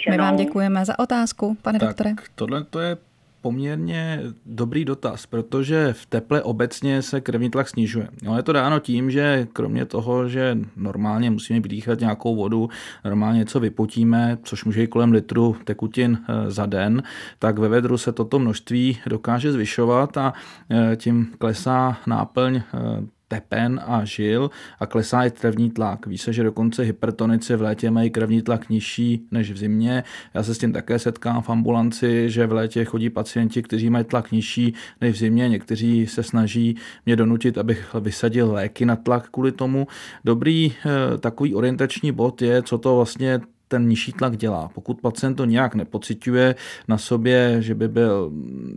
My 0.09 0.17
vám 0.17 0.35
děkujeme 0.35 0.85
za 0.85 0.99
otázku, 0.99 1.57
pane 1.61 1.79
tak, 1.79 1.87
doktore. 1.89 2.09
Tohle 2.35 2.63
to 2.63 2.79
je 2.79 2.97
poměrně 3.41 4.23
dobrý 4.45 4.85
dotaz, 4.85 5.25
protože 5.25 5.93
v 5.93 6.05
teple 6.05 6.43
obecně 6.43 7.01
se 7.01 7.21
krevní 7.21 7.49
tlak 7.49 7.69
snižuje. 7.69 8.07
No, 8.23 8.37
je 8.37 8.43
to 8.43 8.53
dáno 8.53 8.79
tím, 8.79 9.11
že 9.11 9.47
kromě 9.53 9.85
toho, 9.85 10.29
že 10.29 10.57
normálně 10.75 11.31
musíme 11.31 11.59
vydýchat 11.59 11.99
nějakou 11.99 12.35
vodu, 12.35 12.69
normálně 13.05 13.39
něco 13.39 13.59
vypotíme, 13.59 14.37
což 14.43 14.65
může 14.65 14.83
i 14.83 14.87
kolem 14.87 15.11
litru 15.11 15.55
tekutin 15.63 16.17
eh, 16.17 16.51
za 16.51 16.65
den, 16.65 17.03
tak 17.39 17.59
ve 17.59 17.67
vedru 17.67 17.97
se 17.97 18.11
toto 18.11 18.39
množství 18.39 18.97
dokáže 19.05 19.51
zvyšovat 19.51 20.17
a 20.17 20.33
eh, 20.69 20.95
tím 20.95 21.33
klesá 21.37 21.97
náplň 22.07 22.55
eh, 22.55 23.18
tepen 23.29 23.81
a 23.85 24.05
žil 24.05 24.49
a 24.79 24.85
klesá 24.85 25.23
i 25.23 25.31
krevní 25.31 25.71
tlak. 25.71 26.07
Ví 26.07 26.17
se, 26.17 26.33
že 26.33 26.43
dokonce 26.43 26.83
hypertonici 26.83 27.55
v 27.55 27.61
létě 27.61 27.91
mají 27.91 28.09
krevní 28.09 28.41
tlak 28.41 28.69
nižší 28.69 29.27
než 29.31 29.51
v 29.51 29.57
zimě. 29.57 30.03
Já 30.33 30.43
se 30.43 30.55
s 30.55 30.57
tím 30.57 30.73
také 30.73 30.99
setkám 30.99 31.41
v 31.41 31.49
ambulanci, 31.49 32.29
že 32.29 32.47
v 32.47 32.51
létě 32.51 32.85
chodí 32.85 33.09
pacienti, 33.09 33.63
kteří 33.63 33.89
mají 33.89 34.05
tlak 34.05 34.31
nižší 34.31 34.73
než 35.01 35.15
v 35.15 35.19
zimě. 35.19 35.49
Někteří 35.49 36.07
se 36.07 36.23
snaží 36.23 36.75
mě 37.05 37.15
donutit, 37.15 37.57
abych 37.57 37.95
vysadil 37.99 38.51
léky 38.51 38.85
na 38.85 38.95
tlak 38.95 39.29
kvůli 39.29 39.51
tomu. 39.51 39.87
Dobrý 40.25 40.73
eh, 40.73 41.17
takový 41.17 41.55
orientační 41.55 42.11
bod 42.11 42.41
je, 42.41 42.63
co 42.63 42.77
to 42.77 42.95
vlastně 42.95 43.39
ten 43.69 43.87
nižší 43.87 44.13
tlak 44.13 44.37
dělá. 44.37 44.69
Pokud 44.73 45.01
pacient 45.01 45.35
to 45.35 45.45
nějak 45.45 45.75
nepociťuje 45.75 46.55
na 46.87 46.97
sobě, 46.97 47.57
že 47.59 47.75
by 47.75 47.87
byl 47.87 48.31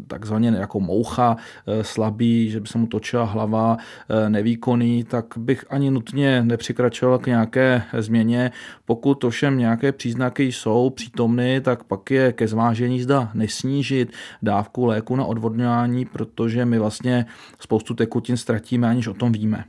takzvaně 0.06 0.48
jako 0.48 0.80
moucha, 0.80 1.36
eh, 1.66 1.84
slabý, 1.84 2.50
že 2.50 2.60
by 2.60 2.66
se 2.68 2.78
mu 2.78 2.86
točila 2.86 3.24
hlava, 3.24 3.76
eh, 3.76 4.30
nevýkonný, 4.30 5.04
tak 5.04 5.26
bych 5.36 5.64
ani 5.70 5.90
nutně 5.90 6.42
nepřikračoval 6.42 7.18
k 7.18 7.26
nějaké 7.26 7.82
změně. 7.98 8.50
Pokud 8.84 9.24
ovšem 9.24 9.58
nějaké 9.58 9.92
příznaky 9.92 10.52
jsou 10.52 10.90
přítomny, 10.90 11.60
tak 11.60 11.84
pak 11.84 12.10
je 12.10 12.32
ke 12.32 12.48
zvážení 12.48 13.00
zda 13.00 13.30
nesnížit 13.34 14.12
dávku 14.42 14.84
léku 14.84 15.16
na 15.16 15.24
odvodňování, 15.24 16.04
protože 16.04 16.64
my 16.64 16.78
vlastně 16.78 17.26
spoustu 17.60 17.94
tekutin 17.94 18.36
ztratíme, 18.36 18.88
aniž 18.88 19.06
o 19.06 19.14
tom 19.14 19.32
víme. 19.32 19.64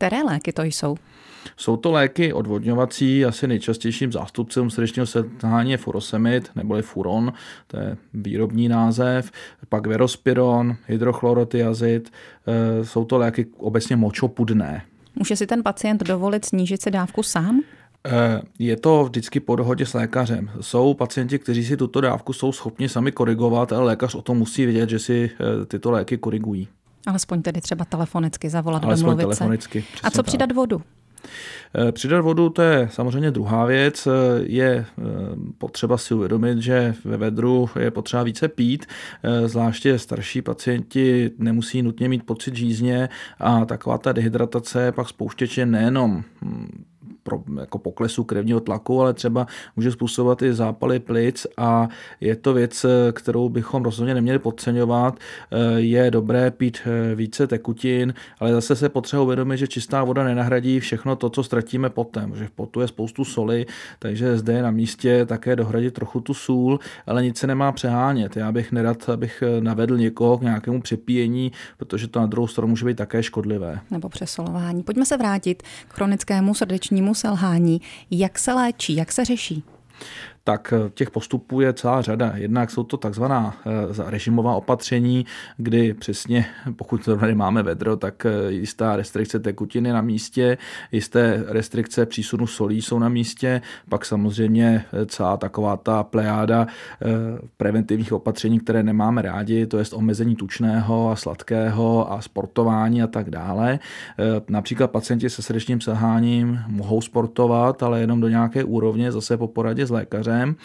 Které 0.00 0.22
léky 0.22 0.52
to 0.52 0.62
jsou? 0.62 0.96
Jsou 1.56 1.76
to 1.76 1.90
léky 1.90 2.32
odvodňovací, 2.32 3.24
asi 3.24 3.46
nejčastějším 3.46 4.12
zástupcem 4.12 4.70
srdečního 4.70 5.06
selhání 5.06 5.70
je 5.70 5.76
furosemid, 5.76 6.50
neboli 6.54 6.82
furon, 6.82 7.32
to 7.66 7.76
je 7.76 7.96
výrobní 8.14 8.68
název, 8.68 9.30
pak 9.68 9.86
verospiron, 9.86 10.76
hydrochlorotiazid, 10.86 12.12
eh, 12.46 12.84
jsou 12.84 13.04
to 13.04 13.18
léky 13.18 13.46
obecně 13.56 13.96
močopudné. 13.96 14.82
Může 15.16 15.36
si 15.36 15.46
ten 15.46 15.62
pacient 15.62 16.02
dovolit 16.02 16.44
snížit 16.44 16.82
se 16.82 16.90
dávku 16.90 17.22
sám? 17.22 17.60
Eh, 18.06 18.42
je 18.58 18.76
to 18.76 19.04
vždycky 19.04 19.40
po 19.40 19.56
dohodě 19.56 19.86
s 19.86 19.94
lékařem. 19.94 20.50
Jsou 20.60 20.94
pacienti, 20.94 21.38
kteří 21.38 21.64
si 21.64 21.76
tuto 21.76 22.00
dávku 22.00 22.32
jsou 22.32 22.52
schopni 22.52 22.88
sami 22.88 23.12
korigovat, 23.12 23.72
ale 23.72 23.84
lékař 23.84 24.14
o 24.14 24.22
tom 24.22 24.38
musí 24.38 24.64
vědět, 24.66 24.90
že 24.90 24.98
si 24.98 25.30
eh, 25.32 25.66
tyto 25.66 25.90
léky 25.90 26.18
korigují. 26.18 26.68
Alespoň 27.06 27.42
tedy 27.42 27.60
třeba 27.60 27.84
telefonicky 27.84 28.50
zavolat, 28.50 28.84
Alespoň 28.84 29.04
domluvit 29.06 29.22
telefonicky, 29.22 29.80
se. 29.80 30.00
A 30.02 30.10
co 30.10 30.16
tak. 30.16 30.26
přidat 30.26 30.52
vodu? 30.52 30.82
Eh, 31.74 31.92
přidat 31.92 32.20
vodu 32.20 32.48
to 32.48 32.62
je 32.62 32.88
samozřejmě 32.92 33.30
druhá 33.30 33.64
věc. 33.64 34.06
Eh, 34.06 34.10
je 34.42 34.66
eh, 34.68 34.84
potřeba 35.58 35.98
si 35.98 36.14
uvědomit, 36.14 36.58
že 36.58 36.94
ve 37.04 37.16
vedru 37.16 37.68
je 37.78 37.90
potřeba 37.90 38.22
více 38.22 38.48
pít, 38.48 38.86
zvláště 39.46 39.98
starší 39.98 40.42
pacienti 40.42 41.30
nemusí 41.38 41.82
nutně 41.82 42.08
mít 42.08 42.26
pocit 42.26 42.56
žízně 42.56 43.08
a 43.38 43.64
taková 43.64 43.98
ta 43.98 44.12
dehydratace 44.12 44.92
pak 44.92 45.08
spouštěče 45.08 45.66
nejenom 45.66 46.24
hm, 46.42 46.84
pro, 47.30 47.60
jako 47.60 47.78
poklesu 47.78 48.24
krevního 48.24 48.60
tlaku, 48.60 49.00
ale 49.00 49.14
třeba 49.14 49.46
může 49.76 49.90
způsobovat 49.92 50.42
i 50.42 50.54
zápaly 50.54 50.98
plic 50.98 51.46
a 51.56 51.88
je 52.20 52.36
to 52.36 52.54
věc, 52.54 52.86
kterou 53.12 53.48
bychom 53.48 53.84
rozhodně 53.84 54.14
neměli 54.14 54.38
podceňovat. 54.38 55.18
Je 55.76 56.10
dobré 56.10 56.50
pít 56.50 56.78
více 57.14 57.46
tekutin, 57.46 58.14
ale 58.40 58.52
zase 58.52 58.76
se 58.76 58.88
potřeba 58.88 59.22
uvědomit, 59.22 59.56
že 59.56 59.68
čistá 59.68 60.04
voda 60.04 60.24
nenahradí 60.24 60.80
všechno 60.80 61.16
to, 61.16 61.30
co 61.30 61.42
ztratíme 61.42 61.90
potem, 61.90 62.36
že 62.36 62.46
v 62.46 62.50
potu 62.50 62.80
je 62.80 62.88
spoustu 62.88 63.24
soli, 63.24 63.66
takže 63.98 64.38
zde 64.38 64.52
je 64.52 64.62
na 64.62 64.70
místě 64.70 65.26
také 65.26 65.56
dohradit 65.56 65.94
trochu 65.94 66.20
tu 66.20 66.34
sůl, 66.34 66.78
ale 67.06 67.22
nic 67.22 67.38
se 67.38 67.46
nemá 67.46 67.72
přehánět. 67.72 68.36
Já 68.36 68.52
bych 68.52 68.72
nerad, 68.72 69.08
abych 69.08 69.42
navedl 69.60 69.96
někoho 69.96 70.38
k 70.38 70.42
nějakému 70.42 70.80
přepíjení, 70.80 71.52
protože 71.76 72.08
to 72.08 72.20
na 72.20 72.26
druhou 72.26 72.46
stranu 72.46 72.68
může 72.68 72.86
být 72.86 72.96
také 72.96 73.22
škodlivé. 73.22 73.80
Nebo 73.90 74.08
přesolování. 74.08 74.82
Pojďme 74.82 75.06
se 75.06 75.16
vrátit 75.16 75.62
k 75.62 75.94
chronickému 75.94 76.54
srdečnímu 76.54 77.14
selhání. 77.20 77.80
Jak 78.10 78.38
se 78.38 78.52
léčí, 78.52 78.96
jak 78.96 79.12
se 79.12 79.24
řeší? 79.24 79.62
Tak 80.44 80.74
eh, 80.76 80.90
těch 80.94 81.10
postupů 81.10 81.60
je 81.60 81.72
celá 81.72 82.02
řada. 82.02 82.32
Jednak 82.34 82.70
jsou 82.70 82.84
to 82.84 82.96
takzvaná 82.96 83.56
eh, 83.66 84.10
režimová 84.10 84.54
opatření, 84.54 85.26
kdy 85.56 85.94
přesně, 85.94 86.46
pokud 86.76 87.08
tady 87.20 87.34
máme 87.34 87.62
vedro, 87.62 87.96
tak 87.96 88.26
eh, 88.26 88.52
jistá 88.52 88.96
restrikce 88.96 89.38
tekutiny 89.38 89.92
na 89.92 90.00
místě, 90.00 90.58
jisté 90.92 91.44
restrikce 91.46 92.06
přísunu 92.06 92.46
solí 92.46 92.82
jsou 92.82 92.98
na 92.98 93.08
místě, 93.08 93.60
pak 93.88 94.04
samozřejmě 94.04 94.84
celá 95.06 95.36
taková 95.36 95.76
ta 95.76 96.02
plejáda 96.02 96.66
preventivních 97.56 98.12
opatření, 98.12 98.60
které 98.60 98.82
nemáme 98.82 99.22
rádi, 99.22 99.66
to 99.66 99.78
je 99.78 99.84
omezení 99.94 100.36
tučného 100.36 101.10
a 101.10 101.16
sladkého 101.16 102.12
a 102.12 102.20
sportování 102.20 103.02
a 103.02 103.06
tak 103.06 103.30
dále. 103.30 103.78
Například 104.48 104.90
pacienti 104.90 105.30
se 105.30 105.42
srdečním 105.42 105.80
selháním 105.80 106.60
mohou 106.66 107.00
sportovat, 107.00 107.82
ale 107.82 108.00
jenom 108.00 108.20
do 108.20 108.28
nějaké 108.28 108.64
úrovně, 108.64 109.12
zase 109.12 109.36
po 109.36 109.48
poradě 109.48 109.86
s 109.86 109.90
lékařem 109.90 110.29
lékařem. 110.30 110.56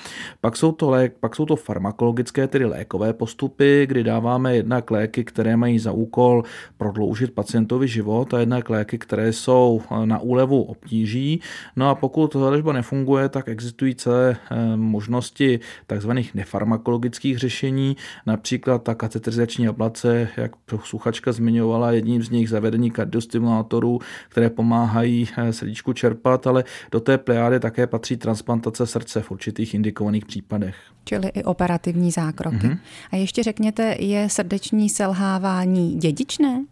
Pak 0.42 0.58
jsou 0.58 0.72
to, 0.72 0.90
lék, 0.90 1.14
pak 1.20 1.36
jsou 1.36 1.46
to 1.46 1.56
farmakologické, 1.56 2.48
tedy 2.48 2.66
lékové 2.66 3.14
postupy, 3.14 3.86
kdy 3.88 4.04
dáváme 4.04 4.56
jednak 4.56 4.92
léky, 4.92 5.24
které 5.24 5.58
mají 5.58 5.80
za 5.80 5.92
úkol 5.92 6.44
prodloužit 6.78 7.34
pacientovi 7.34 7.88
život 7.88 8.34
a 8.34 8.40
jednak 8.40 8.70
léky, 8.70 8.98
které 8.98 9.34
jsou 9.34 9.82
na 10.06 10.20
úlevu 10.20 10.64
obtíží. 10.64 11.42
No 11.76 11.90
a 11.90 11.96
pokud 11.96 12.36
léčba 12.36 12.74
nefunguje, 12.74 13.30
tak 13.30 13.48
existují 13.48 13.96
celé 13.96 14.38
eh, 14.52 14.78
možnosti 14.78 15.60
takzvaných 15.88 16.36
nefarmakologických 16.36 17.38
řešení, 17.38 17.98
například 18.26 18.84
ta 18.84 18.96
kateterizační 18.96 19.68
ablace, 19.68 20.28
jak 20.38 20.52
sluchačka 20.84 21.32
zmiňovala, 21.32 21.92
jedním 21.92 22.24
z 22.24 22.30
nich 22.30 22.50
zavedení 22.50 22.92
kardiostimulátorů, 22.92 24.00
které 24.30 24.50
pomáhají 24.50 25.28
eh, 25.38 25.54
srdíčku 25.54 25.94
čerpat, 25.94 26.48
ale 26.48 26.64
do 26.92 27.00
té 27.00 27.18
plejády 27.18 27.60
také 27.60 27.88
patří 27.88 28.18
transplantace 28.18 28.86
srdce 28.88 29.22
v 29.22 29.32
určitých 29.32 29.55
určitých 29.56 29.74
indikovaných 29.74 30.26
případech. 30.26 30.76
Čili 31.06 31.28
i 31.28 31.44
operativní 31.44 32.12
zákroky. 32.12 32.58
Mm-hmm. 32.58 32.78
A 33.12 33.16
ještě 33.16 33.44
řekněte, 33.44 33.96
je 34.00 34.30
srdeční 34.30 34.90
selhávání 34.90 35.96
dědičné? 35.96 36.64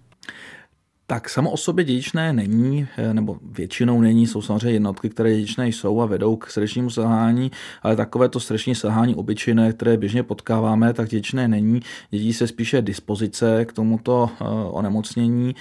Tak 1.07 1.29
samo 1.29 1.51
o 1.51 1.57
sobě 1.57 1.85
dědičné 1.85 2.33
není, 2.33 2.87
eh, 2.97 3.13
nebo 3.13 3.37
většinou 3.51 4.01
není, 4.01 4.27
jsou 4.27 4.41
samozřejmě 4.41 4.71
jednotky, 4.71 5.09
které 5.09 5.35
dědičné 5.35 5.67
jsou 5.67 6.01
a 6.01 6.05
vedou 6.05 6.35
k 6.35 6.49
srdečnímu 6.49 6.89
selhání, 6.89 7.51
ale 7.81 7.95
takové 7.95 8.29
to 8.29 8.39
srdeční 8.39 8.75
selhání 8.75 9.15
obyčejné, 9.15 9.73
které 9.73 9.97
běžně 9.97 10.23
potkáváme, 10.23 10.93
tak 10.93 11.09
dědičné 11.09 11.47
není. 11.47 11.79
Dědí 12.09 12.33
se 12.33 12.47
spíše 12.47 12.81
dispozice 12.81 13.65
k 13.65 13.73
tomuto 13.73 14.29
eh, 14.31 14.43
onemocnění. 14.71 15.55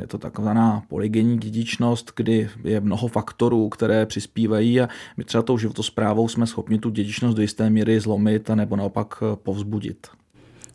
Je 0.00 0.06
to 0.06 0.18
takzvaná 0.18 0.82
polygenní 0.88 1.38
dědičnost, 1.38 2.12
kdy 2.16 2.50
je 2.64 2.80
mnoho 2.80 3.08
faktorů, 3.08 3.68
které 3.68 4.06
přispívají 4.06 4.80
a 4.80 4.88
my 5.16 5.24
třeba 5.24 5.42
tou 5.42 5.58
životosprávou 5.58 6.28
jsme 6.28 6.46
schopni 6.46 6.78
tu 6.78 6.90
dědičnost 6.90 7.36
do 7.36 7.42
jisté 7.42 7.70
míry 7.70 8.00
zlomit 8.00 8.50
a 8.50 8.54
nebo 8.54 8.76
naopak 8.76 9.22
eh, 9.22 9.36
povzbudit. 9.36 10.06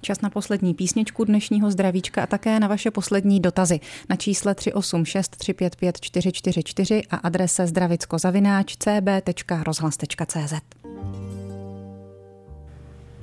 Čas 0.01 0.21
na 0.21 0.29
poslední 0.29 0.73
písničku 0.73 1.23
dnešního 1.25 1.71
zdravíčka 1.71 2.23
a 2.23 2.27
také 2.27 2.59
na 2.59 2.67
vaše 2.67 2.91
poslední 2.91 3.39
dotazy 3.39 3.79
na 4.09 4.15
čísle 4.15 4.55
386 4.55 5.37
355 5.37 6.01
444 6.01 7.03
a 7.11 7.15
adrese 7.15 7.67
zdravickozavináč 7.67 8.75
cb.rozhlas.cz. 8.75 10.53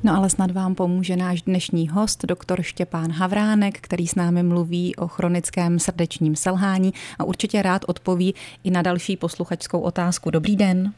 No 0.04 0.16
ale 0.16 0.30
snad 0.30 0.50
vám 0.50 0.74
pomůže 0.74 1.16
náš 1.16 1.42
dnešní 1.42 1.88
host, 1.88 2.24
doktor 2.24 2.62
Štěpán 2.62 3.12
Havránek, 3.12 3.80
který 3.80 4.06
s 4.06 4.14
námi 4.14 4.42
mluví 4.42 4.96
o 4.96 5.08
chronickém 5.08 5.78
srdečním 5.78 6.36
selhání 6.36 6.92
a 7.18 7.24
určitě 7.24 7.62
rád 7.62 7.82
odpoví 7.86 8.34
i 8.64 8.70
na 8.70 8.82
další 8.82 9.16
posluchačskou 9.16 9.80
otázku. 9.80 10.30
Dobrý 10.30 10.56
den. 10.56 10.92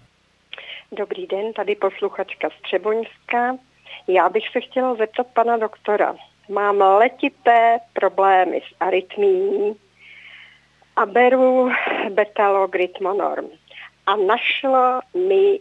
Dobrý 0.99 1.27
den, 1.27 1.53
tady 1.53 1.77
posluchačka 1.77 2.49
Střeboňská. 2.59 3.70
Já 4.09 4.29
bych 4.29 4.49
se 4.49 4.61
chtěla 4.61 4.95
zeptat 4.95 5.27
pana 5.35 5.57
doktora. 5.57 6.17
Mám 6.49 6.81
letité 6.81 7.79
problémy 7.93 8.61
s 8.69 8.75
arytmií 8.81 9.77
a 10.97 11.07
beru 11.07 11.71
betalogritmonorm. 12.11 13.51
A 14.07 14.17
našlo 14.17 15.01
mi 15.15 15.59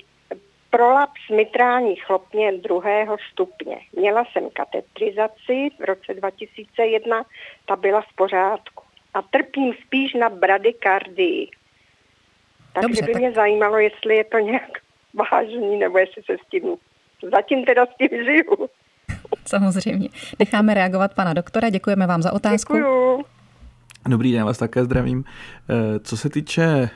prolaps 0.70 1.30
mitrální 1.30 1.96
chlopně 1.96 2.52
druhého 2.52 3.18
stupně. 3.32 3.78
Měla 3.94 4.24
jsem 4.26 4.50
katetrizaci 4.50 5.70
v 5.80 5.84
roce 5.84 6.14
2001, 6.14 7.26
ta 7.66 7.76
byla 7.76 8.02
v 8.02 8.14
pořádku. 8.16 8.84
A 9.14 9.22
trpím 9.22 9.74
spíš 9.86 10.14
na 10.14 10.30
bradykardii. 10.30 11.50
Takže 12.74 12.88
Dobře, 12.88 13.06
by 13.06 13.12
tak... 13.14 13.22
mě 13.22 13.32
zajímalo, 13.32 13.78
jestli 13.78 14.16
je 14.16 14.24
to 14.24 14.40
nějak 14.40 14.72
vážný, 15.14 15.78
nebo 15.78 15.98
jestli 15.98 16.24
se 16.24 16.34
s 16.34 16.50
tím 16.50 16.78
zatím 17.34 17.66
teda 17.66 17.86
s 17.86 17.98
tím 17.98 18.24
žiju. 18.26 18.70
Samozřejmě. 19.46 20.10
Necháme 20.40 20.74
reagovat 20.74 21.14
pana 21.14 21.34
doktora. 21.34 21.70
Děkujeme 21.70 22.08
vám 22.08 22.22
za 22.22 22.34
otázku. 22.34 22.74
Děkuju. 22.74 22.99
Dobrý 24.08 24.32
den, 24.32 24.46
vás 24.46 24.58
také 24.58 24.84
zdravím. 24.84 25.24
Eh, 25.70 26.00
co 26.00 26.18
se 26.18 26.30
týče 26.30 26.64
eh, 26.64 26.90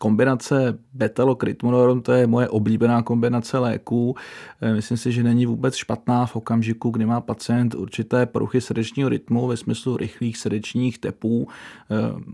kombinace 0.00 0.78
betalokritmonorm, 0.94 2.02
to 2.02 2.12
je 2.12 2.26
moje 2.26 2.48
oblíbená 2.48 3.02
kombinace 3.02 3.58
léků. 3.58 4.16
Eh, 4.60 4.74
myslím 4.74 4.96
si, 4.96 5.12
že 5.12 5.22
není 5.22 5.46
vůbec 5.46 5.74
špatná 5.74 6.26
v 6.26 6.36
okamžiku, 6.36 6.90
kdy 6.90 7.06
má 7.06 7.20
pacient 7.20 7.74
určité 7.74 8.26
poruchy 8.26 8.60
srdečního 8.60 9.08
rytmu 9.08 9.46
ve 9.46 9.56
smyslu 9.56 9.96
rychlých 9.96 10.38
srdečních 10.38 10.98
tepů, 10.98 11.48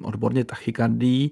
odborně 0.02 0.44
tachykardii. 0.44 1.30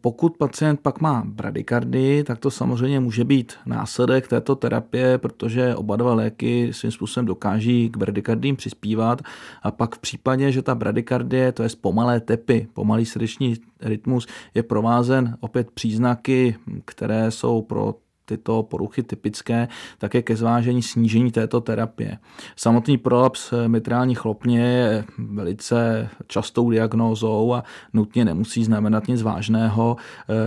Pokud 0.00 0.36
pacient 0.36 0.80
pak 0.80 1.00
má 1.00 1.22
bradykardii, 1.26 2.24
tak 2.24 2.38
to 2.38 2.50
samozřejmě 2.50 3.00
může 3.00 3.24
být 3.24 3.54
následek 3.66 4.28
této 4.28 4.56
terapie, 4.56 5.18
protože 5.18 5.74
oba 5.74 5.96
dva 5.96 6.14
léky 6.14 6.72
svým 6.72 6.92
způsobem 6.92 7.26
dokáží 7.26 7.90
k 7.90 7.96
bradykardím 7.96 8.56
přispívat 8.56 9.22
a 9.62 9.70
pak 9.70 9.96
v 9.96 9.98
případě, 9.98 10.52
že 10.52 10.62
ta 10.62 10.74
bradykardie, 10.74 11.25
to 11.52 11.62
je 11.62 11.68
pomalé 11.80 12.20
tepy, 12.20 12.68
pomalý 12.72 13.06
srdeční 13.06 13.54
rytmus 13.80 14.26
je 14.54 14.62
provázen 14.62 15.36
opět 15.40 15.70
příznaky, 15.70 16.56
které 16.84 17.30
jsou 17.30 17.62
pro 17.62 17.94
tyto 18.28 18.62
poruchy 18.62 19.02
typické, 19.02 19.68
také 19.98 20.22
ke 20.22 20.36
zvážení 20.36 20.82
snížení 20.82 21.30
této 21.30 21.60
terapie. 21.60 22.18
Samotný 22.56 22.98
prolaps 22.98 23.52
mitrální 23.66 24.14
chlopně 24.14 24.60
je 24.60 25.04
velice 25.18 26.08
častou 26.26 26.70
diagnózou 26.70 27.54
a 27.54 27.64
nutně 27.92 28.24
nemusí 28.24 28.64
znamenat 28.64 29.08
nic 29.08 29.22
vážného. 29.22 29.96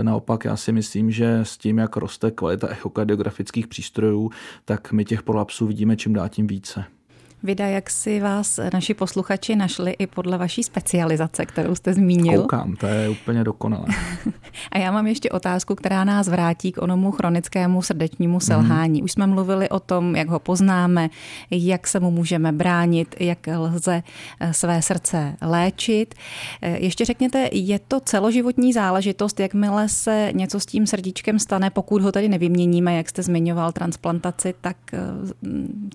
Naopak 0.01 0.45
já 0.45 0.55
si 0.55 0.71
myslím, 0.71 1.11
že 1.11 1.39
s 1.43 1.57
tím, 1.57 1.77
jak 1.77 1.97
roste 1.97 2.31
kvalita 2.31 2.67
echokardiografických 2.67 3.67
přístrojů, 3.67 4.29
tak 4.65 4.91
my 4.91 5.05
těch 5.05 5.23
prolapsů 5.23 5.67
vidíme 5.67 5.97
čím 5.97 6.13
dál 6.13 6.29
tím 6.29 6.47
více. 6.47 6.83
Vida, 7.43 7.67
jak 7.67 7.89
si 7.89 8.19
vás 8.19 8.59
naši 8.73 8.93
posluchači 8.93 9.55
našli 9.55 9.91
i 9.91 10.07
podle 10.07 10.37
vaší 10.37 10.63
specializace, 10.63 11.45
kterou 11.45 11.75
jste 11.75 11.93
zmínil? 11.93 12.41
Koukám, 12.41 12.75
to 12.75 12.87
je 12.87 13.09
úplně 13.09 13.43
dokonalé. 13.43 13.85
A 14.71 14.77
já 14.77 14.91
mám 14.91 15.07
ještě 15.07 15.29
otázku, 15.29 15.75
která 15.75 16.03
nás 16.03 16.27
vrátí 16.27 16.71
k 16.71 16.81
onomu 16.81 17.11
chronickému 17.11 17.81
srdečnímu 17.81 18.39
selhání. 18.39 18.99
Mm. 18.99 19.05
Už 19.05 19.11
jsme 19.11 19.27
mluvili 19.27 19.69
o 19.69 19.79
tom, 19.79 20.15
jak 20.15 20.29
ho 20.29 20.39
poznáme, 20.39 21.09
jak 21.51 21.87
se 21.87 21.99
mu 21.99 22.11
můžeme 22.11 22.51
bránit, 22.51 23.15
jak 23.19 23.47
lze 23.57 24.03
eh, 24.39 24.53
své 24.53 24.81
srdce 24.81 25.35
léčit. 25.41 26.15
Eh, 26.61 26.77
ještě 26.79 27.05
řekněte, 27.05 27.49
je 27.51 27.79
to 27.79 27.99
celoživotní 27.99 28.73
záležitost, 28.73 29.39
jakmile 29.39 29.89
se 29.89 30.29
něco 30.33 30.59
s 30.59 30.65
tím 30.65 30.87
srdíčkem 30.87 31.39
stane, 31.39 31.69
pokud 31.69 32.01
ho 32.01 32.11
tady 32.11 32.29
nevyměníme, 32.29 32.95
jak 32.95 33.09
jste 33.09 33.23
zmiňoval 33.23 33.71
transplantaci, 33.71 34.53
tak 34.61 34.77
eh, 34.93 34.99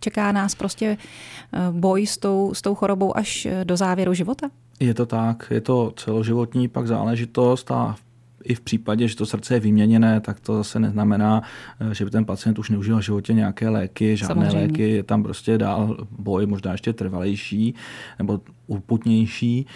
čeká 0.01 0.33
nás 0.33 0.55
prostě 0.55 0.97
Eh, 0.97 1.34
boj 1.71 2.07
s 2.07 2.19
tou, 2.19 2.55
s 2.55 2.63
tou 2.63 2.75
chorobou 2.75 3.17
až 3.17 3.47
eh, 3.47 3.65
do 3.65 3.77
závěru 3.77 4.15
života? 4.15 4.51
Je 4.81 4.95
to 4.95 5.07
tak, 5.07 5.47
je 5.51 5.61
to 5.61 5.93
celoživotní 5.97 6.69
pak 6.69 6.87
záležitost 6.87 7.71
a 7.71 7.97
i 8.45 8.55
v 8.55 8.61
případě, 8.61 9.09
že 9.09 9.17
to 9.17 9.27
srdce 9.27 9.55
je 9.55 9.61
vyměněné, 9.61 10.21
tak 10.21 10.41
to 10.41 10.57
zase 10.57 10.81
neznamená, 10.81 11.43
eh, 11.81 11.95
že 11.95 12.05
by 12.05 12.11
ten 12.11 12.25
pacient 12.25 12.59
už 12.59 12.71
neužil 12.71 12.99
v 12.99 13.05
životě 13.05 13.33
nějaké 13.33 13.69
léky, 13.69 14.17
žádné 14.17 14.35
Samozřejmě. 14.47 14.67
léky, 14.67 14.91
je 14.91 15.03
tam 15.03 15.23
prostě 15.23 15.59
dál 15.59 15.97
boj, 16.19 16.47
možná 16.47 16.73
ještě 16.73 16.93
trvalejší 16.93 17.75
nebo 18.19 18.41
uputnější. 18.67 19.67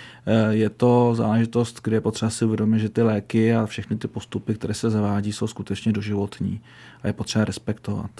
Je 0.50 0.70
to 0.70 1.14
záležitost, 1.14 1.80
kde 1.84 1.96
je 1.96 2.00
potřeba 2.00 2.30
si 2.30 2.44
uvědomit, 2.44 2.78
že 2.78 2.88
ty 2.88 3.02
léky 3.02 3.54
a 3.54 3.66
všechny 3.66 3.96
ty 3.96 4.08
postupy, 4.08 4.54
které 4.54 4.74
se 4.74 4.90
zavádí, 4.90 5.32
jsou 5.32 5.46
skutečně 5.46 5.92
doživotní 5.92 6.60
a 7.02 7.06
je 7.06 7.12
potřeba 7.12 7.44
respektovat. 7.44 8.10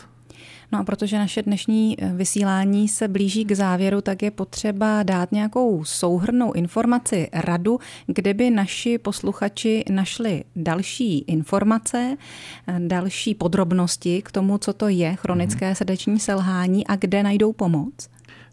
No 0.72 0.78
a 0.78 0.84
protože 0.84 1.18
naše 1.18 1.42
dnešní 1.42 1.96
eh, 1.98 2.12
vysílání 2.14 2.88
se 2.88 3.08
blíží 3.08 3.44
k 3.44 3.52
závěru, 3.52 4.00
tak 4.00 4.22
je 4.22 4.30
potřeba 4.30 5.02
dát 5.02 5.32
nějakou 5.32 5.84
souhrnou 5.84 6.52
informaci, 6.52 7.28
radu, 7.32 7.80
kde 8.06 8.34
by 8.34 8.50
naši 8.50 8.98
posluchači 8.98 9.84
našli 9.90 10.44
další 10.56 11.18
informace, 11.18 12.16
eh, 12.66 12.76
další 12.78 13.34
podrobnosti 13.34 14.22
k 14.22 14.32
tomu, 14.32 14.58
co 14.58 14.72
to 14.72 14.88
je 14.88 15.16
chronické 15.16 15.66
mhm. 15.66 15.74
srdeční 15.74 16.20
selhání 16.20 16.86
a 16.86 16.96
kde 16.96 17.22
najdou 17.22 17.52
pomoc. 17.52 18.08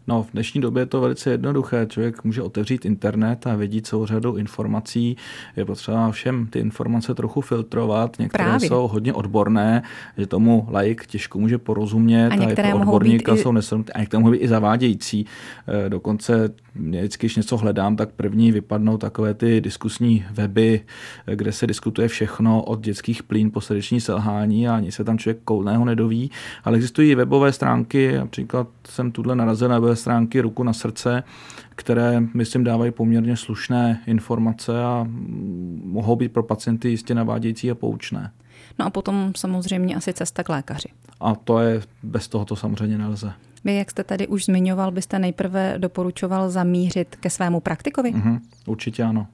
No, 0.08 0.22
v 0.22 0.32
dnešní 0.32 0.60
době 0.60 0.82
je 0.82 0.86
to 0.86 1.00
velice 1.00 1.30
jednoduché. 1.30 1.86
Člověk 1.88 2.24
může 2.24 2.42
otevřít 2.42 2.84
internet 2.84 3.46
a 3.46 3.56
vidí 3.56 3.82
celou 3.82 4.06
řadu 4.06 4.36
informací. 4.36 5.16
Je 5.56 5.64
potřeba 5.64 6.10
všem 6.10 6.46
ty 6.46 6.58
informace 6.58 7.14
trochu 7.14 7.40
filtrovat. 7.40 8.18
Některé 8.18 8.44
Právě. 8.44 8.68
jsou 8.68 8.88
hodně 8.88 9.12
odborné, 9.12 9.82
že 10.18 10.26
tomu 10.26 10.66
laik 10.70 11.06
těžko 11.06 11.38
může 11.38 11.58
porozumět. 11.58 12.28
A 12.28 12.34
některé 12.34 12.72
a 12.72 12.76
mohou 12.76 12.98
být 12.98 13.28
i... 13.28 13.36
jsou 13.36 13.52
a 13.94 13.98
některé 13.98 14.20
mohou 14.20 14.32
být 14.32 14.38
i 14.38 14.48
zavádějící. 14.48 15.26
Eh, 15.68 15.88
dokonce 15.88 16.50
vždycky, 16.74 17.26
když 17.26 17.36
něco 17.36 17.56
hledám, 17.56 17.96
tak 17.96 18.12
první 18.12 18.52
vypadnou 18.52 18.98
takové 18.98 19.34
ty 19.34 19.60
diskusní 19.60 20.24
weby, 20.30 20.80
eh, 21.26 21.36
kde 21.36 21.52
se 21.52 21.66
diskutuje 21.66 22.08
všechno 22.08 22.62
od 22.62 22.80
dětských 22.80 23.22
plín 23.22 23.50
po 23.50 23.60
srdeční 23.60 24.00
selhání 24.00 24.68
a 24.68 24.76
ani 24.76 24.92
se 24.92 25.04
tam 25.04 25.18
člověk 25.18 25.38
koulného 25.44 25.84
nedoví. 25.84 26.30
Ale 26.64 26.76
existují 26.76 27.14
webové 27.14 27.52
stránky, 27.52 28.12
například 28.16 28.68
jsem 28.88 29.12
tuhle 29.12 29.36
narazil 29.36 29.68
na 29.68 29.78
stránky 29.96 30.40
Ruku 30.40 30.62
na 30.62 30.72
srdce, 30.72 31.22
které, 31.70 32.20
myslím, 32.34 32.64
dávají 32.64 32.90
poměrně 32.90 33.36
slušné 33.36 34.02
informace 34.06 34.84
a 34.84 35.06
mohou 35.84 36.16
být 36.16 36.32
pro 36.32 36.42
pacienty 36.42 36.88
jistě 36.88 37.14
navádějící 37.14 37.70
a 37.70 37.74
poučné. 37.74 38.30
No 38.78 38.86
a 38.86 38.90
potom 38.90 39.32
samozřejmě 39.36 39.96
asi 39.96 40.12
cesta 40.12 40.42
k 40.42 40.48
lékaři. 40.48 40.88
A 41.20 41.34
to 41.34 41.58
je, 41.58 41.82
bez 42.02 42.28
toho 42.28 42.44
to 42.44 42.56
samozřejmě 42.56 42.98
nelze. 42.98 43.32
Vy, 43.64 43.74
jak 43.74 43.90
jste 43.90 44.04
tady 44.04 44.26
už 44.26 44.44
zmiňoval, 44.44 44.90
byste 44.90 45.18
nejprve 45.18 45.74
doporučoval 45.78 46.50
zamířit 46.50 47.16
ke 47.16 47.30
svému 47.30 47.60
praktikovi? 47.60 48.12
Mm-hmm, 48.12 48.40
určitě 48.66 49.02
ano. 49.02 49.26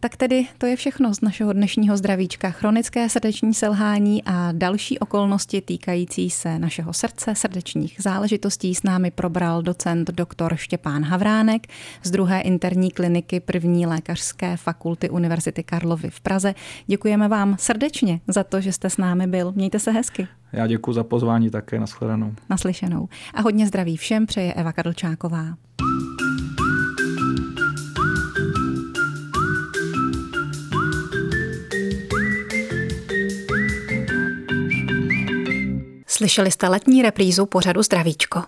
Tak 0.00 0.16
tedy 0.16 0.46
to 0.58 0.66
je 0.66 0.76
všechno 0.76 1.14
z 1.14 1.20
našeho 1.20 1.52
dnešního 1.52 1.96
zdravíčka. 1.96 2.50
Chronické 2.50 3.08
srdeční 3.08 3.54
selhání 3.54 4.24
a 4.24 4.52
další 4.52 4.98
okolnosti 4.98 5.60
týkající 5.60 6.30
se 6.30 6.58
našeho 6.58 6.92
srdce, 6.92 7.34
srdečních 7.34 7.96
záležitostí 7.98 8.74
s 8.74 8.82
námi 8.82 9.10
probral 9.10 9.62
docent 9.62 10.10
doktor 10.10 10.56
Štěpán 10.56 11.04
Havránek 11.04 11.66
z 12.02 12.10
druhé 12.10 12.40
interní 12.40 12.90
kliniky 12.90 13.40
první 13.40 13.86
lékařské 13.86 14.56
fakulty 14.56 15.10
Univerzity 15.10 15.62
Karlovy 15.62 16.10
v 16.10 16.20
Praze. 16.20 16.54
Děkujeme 16.86 17.28
vám 17.28 17.56
srdečně 17.58 18.20
za 18.28 18.44
to, 18.44 18.60
že 18.60 18.72
jste 18.72 18.90
s 18.90 18.96
námi 18.96 19.26
byl. 19.26 19.52
Mějte 19.56 19.78
se 19.78 19.90
hezky. 19.90 20.28
Já 20.52 20.66
děkuji 20.66 20.92
za 20.92 21.04
pozvání 21.04 21.50
také. 21.50 21.80
Naschledanou. 21.80 22.34
Naslyšenou. 22.50 23.08
A 23.34 23.40
hodně 23.40 23.66
zdraví 23.66 23.96
všem 23.96 24.26
přeje 24.26 24.54
Eva 24.54 24.72
Kadlčáková. 24.72 25.44
Slyšeli 36.18 36.50
jste 36.50 36.68
letní 36.68 37.02
reprízu 37.02 37.46
pořadu 37.46 37.82
Zdravíčko. 37.82 38.42